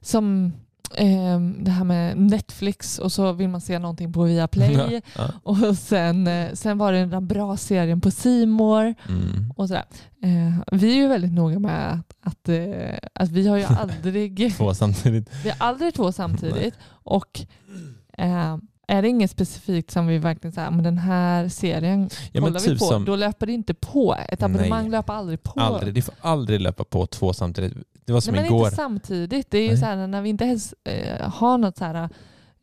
som 0.00 0.52
ehm, 0.96 1.64
det 1.64 1.70
här 1.70 1.84
med 1.84 2.16
Netflix 2.16 2.98
och 2.98 3.12
så 3.12 3.32
vill 3.32 3.48
man 3.48 3.60
se 3.60 3.78
någonting 3.78 4.12
på 4.12 4.22
Viaplay 4.22 5.00
Ja. 5.16 5.28
och 5.42 5.78
sen, 5.78 6.26
eh, 6.26 6.52
sen 6.52 6.78
var 6.78 6.92
det 6.92 6.98
den 6.98 7.10
där 7.10 7.20
bra 7.20 7.56
serien 7.56 8.00
på 8.00 8.10
More 8.46 8.94
Mm. 9.08 9.52
och 9.56 9.68
sådär. 9.68 9.84
Eh, 10.22 10.78
vi 10.78 10.90
är 10.90 10.94
ju 10.96 11.08
väldigt 11.08 11.32
noga 11.32 11.58
med 11.58 11.92
att, 11.92 12.14
att, 12.22 12.48
eh, 12.48 12.98
att 13.14 13.30
vi 13.30 13.48
har 13.48 13.56
ju 13.56 13.64
aldrig 13.80 14.54
Två 14.56 14.74
samtidigt. 14.74 15.30
vi 15.44 15.50
har 15.50 15.56
aldrig 15.68 15.94
två 15.94 16.12
samtidigt. 16.12 16.74
Och 16.86 17.40
eh, 18.18 18.56
är 18.88 19.02
det 19.02 19.08
inget 19.08 19.30
specifikt 19.30 19.90
som 19.90 20.06
vi 20.06 20.18
verkligen 20.18 20.52
säger, 20.52 20.70
men 20.70 20.84
den 20.84 20.98
här 20.98 21.48
serien 21.48 22.10
Ja, 22.32 22.40
kollar 22.40 22.60
vi 22.60 22.66
typ 22.66 22.78
på, 22.78 22.84
som- 22.84 23.04
då 23.04 23.16
löper 23.16 23.46
det 23.46 23.52
inte 23.52 23.74
på. 23.74 24.16
Ett 24.28 24.42
abonnemang 24.42 24.82
Nej. 24.82 24.90
löper 24.90 25.12
aldrig 25.12 25.42
på. 25.42 25.60
Aldrig, 25.60 25.94
det 25.94 26.02
får 26.02 26.14
aldrig 26.20 26.60
löpa 26.60 26.84
på 26.84 27.06
två 27.06 27.32
samtidigt. 27.32 27.76
Det 28.06 28.12
var 28.12 28.20
som 28.20 28.34
Nej, 28.34 28.42
men 28.44 28.52
igår. 28.52 28.64
inte 28.66 28.76
samtidigt. 28.76 29.50
Det 29.50 29.58
är 29.58 29.70
ju 29.70 29.76
så 29.76 29.84
här, 29.84 30.06
när 30.06 30.22
vi 30.22 30.28
inte 30.28 30.44
ens 30.44 30.74
eh, 30.84 31.30
har 31.30 31.58
något 31.58 31.76
så 31.76 31.84
här, 31.84 32.08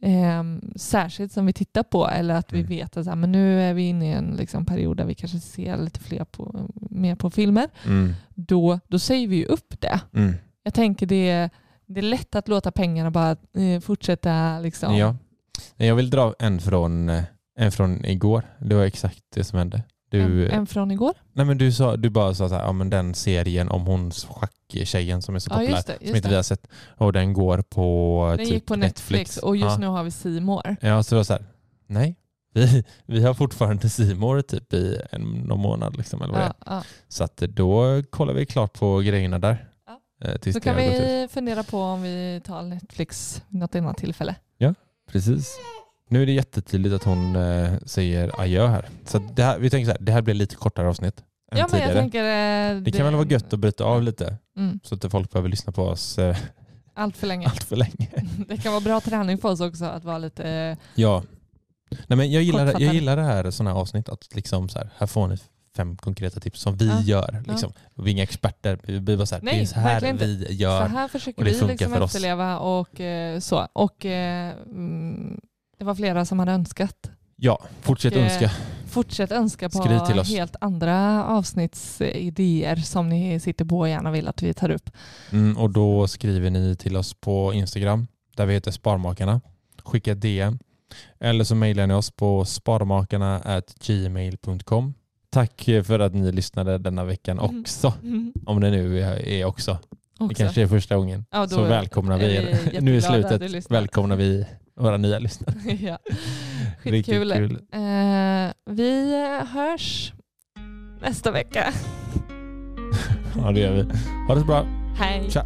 eh, 0.01 0.43
särskilt 0.75 1.31
som 1.31 1.45
vi 1.45 1.53
tittar 1.53 1.83
på 1.83 2.07
eller 2.07 2.35
att 2.35 2.53
vi 2.53 2.59
Mm. 2.59 2.69
vet 2.69 2.97
att 2.97 3.03
så 3.05 3.09
här, 3.11 3.15
men 3.17 3.31
nu 3.31 3.61
är 3.61 3.73
vi 3.73 3.81
inne 3.83 4.09
i 4.09 4.13
en 4.13 4.35
liksom, 4.37 4.65
period 4.65 4.97
där 4.97 5.05
vi 5.05 5.13
kanske 5.15 5.39
ser 5.39 5.77
lite 5.77 5.99
fler 5.99 6.23
på, 6.25 6.69
mer 6.89 7.15
på 7.15 7.29
filmer. 7.29 7.67
Mm. 7.85 8.13
Då, 8.29 8.79
då 8.87 8.99
säger 8.99 9.27
vi 9.27 9.35
ju 9.35 9.45
upp 9.45 9.81
det. 9.81 9.99
Mm. 10.13 10.33
Jag 10.63 10.73
tänker 10.73 11.05
det, 11.05 11.49
det 11.85 11.99
är 11.99 12.03
lätt 12.03 12.35
att 12.35 12.47
låta 12.47 12.71
pengarna 12.71 13.11
bara 13.11 13.31
eh, 13.31 13.79
fortsätta 13.81 14.59
liksom. 14.59 14.95
Ja. 14.97 15.15
Jag 15.75 15.95
vill 15.95 16.09
dra 16.09 16.35
en 16.39 16.59
från, 16.59 17.09
eh, 17.09 17.23
en 17.57 17.71
från 17.71 18.05
igår. 18.05 18.43
Det 18.59 18.75
var 18.75 18.83
exakt 18.83 19.23
det 19.35 19.43
som 19.43 19.59
hände. 19.59 19.83
Du, 20.11 20.45
en, 20.45 20.51
en 20.51 20.67
från 20.67 20.91
igår. 20.91 21.13
nej 21.33 21.45
men 21.45 21.57
du, 21.57 21.71
sa, 21.71 21.97
du 21.97 22.09
bara 22.09 22.33
sa 22.33 22.49
så 22.49 22.55
här, 22.55 22.63
ja, 22.63 22.71
men 22.71 22.89
den 22.89 23.13
serien 23.13 23.69
om 23.69 23.85
hon 23.85 24.11
schacktjejen 24.11 25.21
som 25.21 25.35
är 25.35 25.39
så 25.39 25.49
Ja, 25.51 25.55
populär, 25.55 25.71
just 25.75 25.87
det, 25.87 25.97
som 25.97 26.05
just 26.05 26.15
inte 26.15 26.27
det. 26.27 26.31
vi 26.31 26.35
har 26.35 26.43
sett, 26.43 26.67
och 26.97 27.13
den 27.13 27.33
går 27.33 27.61
på 27.61 28.25
Den 28.37 28.45
typ 28.45 28.53
gick 28.53 28.65
på 28.65 28.75
Netflix, 28.75 29.37
och 29.37 29.57
just 29.57 29.71
ja. 29.71 29.77
nu 29.77 29.87
har 29.87 30.03
vi 30.03 30.39
More. 30.39 30.75
Ja, 30.81 31.03
så 31.03 31.15
det 31.15 31.19
var 31.19 31.23
så 31.23 31.33
här, 31.33 31.45
nej, 31.87 32.15
vi, 32.53 32.83
vi 33.05 33.23
har 33.23 33.33
fortfarande 33.33 33.89
Simor 33.89 34.41
typ 34.41 34.73
i 34.73 35.01
en 35.11 35.21
någon 35.21 35.59
månad. 35.59 35.97
Liksom, 35.97 36.21
eller 36.21 36.33
vad 36.33 36.43
Ja, 36.43 36.53
ja. 36.65 36.83
Så 37.07 37.23
att 37.23 37.37
då 37.37 38.03
kollar 38.09 38.33
vi 38.33 38.45
klart 38.45 38.73
på 38.79 38.99
grejerna 38.99 39.39
där. 39.39 39.67
Ja. 39.87 40.27
eh, 40.27 40.37
Tills 40.37 40.53
Så 40.53 40.59
kan 40.59 40.75
vi 40.75 41.27
fundera 41.31 41.63
på 41.63 41.81
om 41.81 42.01
vi 42.01 42.41
tar 42.45 42.61
Netflix 42.61 43.41
något 43.49 43.75
annat 43.75 43.97
tillfälle. 43.97 44.35
Precis. 45.11 45.57
Nu 46.11 46.21
är 46.21 46.25
det 46.25 46.31
jättetydligt 46.31 46.95
att 46.95 47.03
hon 47.03 47.35
eh, 47.35 47.71
säger 47.85 48.41
adjö 48.41 48.67
här. 48.67 48.85
Så 49.05 49.19
det 49.19 49.43
här, 49.43 49.59
vi 49.59 49.69
tänker 49.69 49.85
så 49.85 49.91
här, 49.91 49.97
det 50.01 50.11
här 50.11 50.21
blir 50.21 50.33
lite 50.33 50.55
kortare 50.55 50.87
avsnitt 50.89 51.17
än 51.51 51.57
Ja, 51.59 51.67
men 51.71 51.79
jag 51.79 51.89
tidigare. 51.89 51.93
tänker... 52.01 52.75
eh, 52.75 52.81
det 52.81 52.91
kan 52.91 53.05
väl 53.05 53.15
vara 53.15 53.27
gött 53.27 53.53
att 53.53 53.59
bryta 53.59 53.83
av 53.83 54.03
lite 54.03 54.37
Mm, 54.57 54.79
så 54.83 54.95
att 54.95 55.11
folk 55.11 55.31
behöver 55.31 55.49
lyssna 55.49 55.71
på 55.71 55.83
oss 55.83 56.17
eh, 56.19 56.37
allt 56.93 57.17
för 57.17 57.27
länge. 57.27 57.47
allt 57.47 57.63
för 57.63 57.75
länge. 57.75 58.07
Det 58.47 58.57
kan 58.57 58.71
vara 58.71 58.81
bra 58.83 58.99
träning 59.01 59.37
för 59.37 59.49
oss 59.49 59.61
också 59.61 59.85
att 59.85 60.03
vara 60.03 60.17
lite... 60.17 60.49
eh, 60.49 60.77
Ja. 60.95 61.23
Nej, 62.07 62.17
men 62.17 62.31
jag, 62.31 62.43
gillar, 62.43 62.65
jag 62.81 62.93
gillar 62.93 63.15
det 63.15 63.23
här 63.23 63.51
sådana 63.51 63.73
här 63.73 63.77
avsnitt. 63.81 64.09
Att 64.09 64.35
liksom 64.35 64.69
så 64.69 64.79
här, 64.79 64.89
här 64.97 65.07
får 65.07 65.27
ni 65.27 65.37
fem 65.77 65.97
konkreta 65.97 66.39
tips 66.39 66.61
som 66.61 66.77
vi 66.77 66.87
Ja. 66.87 67.01
gör. 67.01 67.43
Liksom. 67.47 67.73
Vi 67.95 68.03
är 68.09 68.13
inga 68.13 68.23
experter. 68.23 68.79
Vi 68.83 68.99
bara 69.17 69.25
så 69.25 69.35
här, 69.35 69.39
det 69.41 69.45
Nej, 69.45 69.61
är 69.61 69.65
så 69.65 69.79
här 69.79 70.13
vi 70.13 70.45
Så 70.45 70.51
gör. 70.53 70.87
här 70.87 71.07
försöker 71.07 71.39
och 71.41 71.45
det 71.45 71.51
vi 71.61 71.67
liksom 71.67 71.91
för 71.91 72.01
oss. 72.01 72.15
efterleva 72.15 72.59
och 72.59 72.99
eh, 73.01 73.39
så. 73.39 73.67
Och 73.73 74.05
eh, 74.05 74.53
mm, 74.65 75.41
det 75.81 75.85
var 75.85 75.95
flera 75.95 76.25
som 76.25 76.39
hade 76.39 76.51
önskat. 76.51 77.11
Ja, 77.35 77.59
fortsätt 77.81 78.13
Och, 78.13 78.19
eh, 78.19 78.25
önska. 78.25 78.51
Fortsätt 78.87 79.31
önska 79.31 79.69
på 79.69 79.77
Skriv 79.77 79.99
till 79.99 80.19
oss. 80.19 80.29
helt 80.29 80.55
andra 80.61 81.25
avsnittsidéer 81.25 82.75
som 82.75 83.09
ni 83.09 83.39
sitter 83.39 83.65
på 83.65 83.79
och 83.79 83.89
gärna 83.89 84.11
vill 84.11 84.27
att 84.27 84.41
vi 84.41 84.53
tar 84.53 84.69
upp. 84.69 84.89
Mm, 85.31 85.57
och 85.57 85.69
då 85.69 86.07
skriver 86.07 86.49
ni 86.49 86.75
till 86.75 86.97
oss 86.97 87.13
på 87.13 87.53
Instagram 87.53 88.07
där 88.35 88.45
vi 88.45 88.53
heter 88.53 88.71
Sparmakarna. 88.71 89.41
Skicka 89.83 90.15
DM. 90.15 90.59
Eller 91.19 91.43
så 91.43 91.55
mejlar 91.55 91.87
ni 91.87 91.93
oss 91.93 92.11
på 92.11 92.45
sparmakarna@gmail.com. 92.45 94.93
Tack 95.29 95.63
för 95.85 95.99
att 95.99 96.13
ni 96.13 96.31
lyssnade 96.31 96.77
denna 96.77 97.03
veckan 97.05 97.39
Mm. 97.39 97.61
också. 97.61 97.93
Mm. 98.03 98.33
Om 98.45 98.61
det 98.61 98.69
nu 98.69 99.01
är 99.01 99.27
är 99.27 99.45
också. 99.45 99.77
Det 100.19 100.25
Också. 100.25 100.35
kanske 100.43 100.61
är 100.61 100.67
första 100.67 100.95
gången. 100.95 101.25
Ja, 101.31 101.47
så 101.47 101.61
välkomnar 101.63 102.17
vi 102.17 102.35
er. 102.35 102.59
Nu 102.81 102.95
i 102.95 103.01
slutet 103.01 103.71
välkomnar 103.71 104.15
vi 104.15 104.45
våra 104.81 104.97
nya 104.97 105.19
lyssnare. 105.19 105.55
ja. 105.81 105.97
Skitkul. 106.83 107.31
kul. 107.31 107.51
Eh, 107.71 108.51
vi 108.65 109.15
hörs 109.53 110.13
nästa 111.01 111.31
vecka. 111.31 111.73
Ja, 113.35 113.51
det 113.51 113.59
gör 113.59 113.73
vi. 113.73 113.81
Ha 114.27 114.35
det 114.35 114.41
så 114.41 114.45
bra. 114.47 114.65
Hej. 114.97 115.29
Tja. 115.29 115.45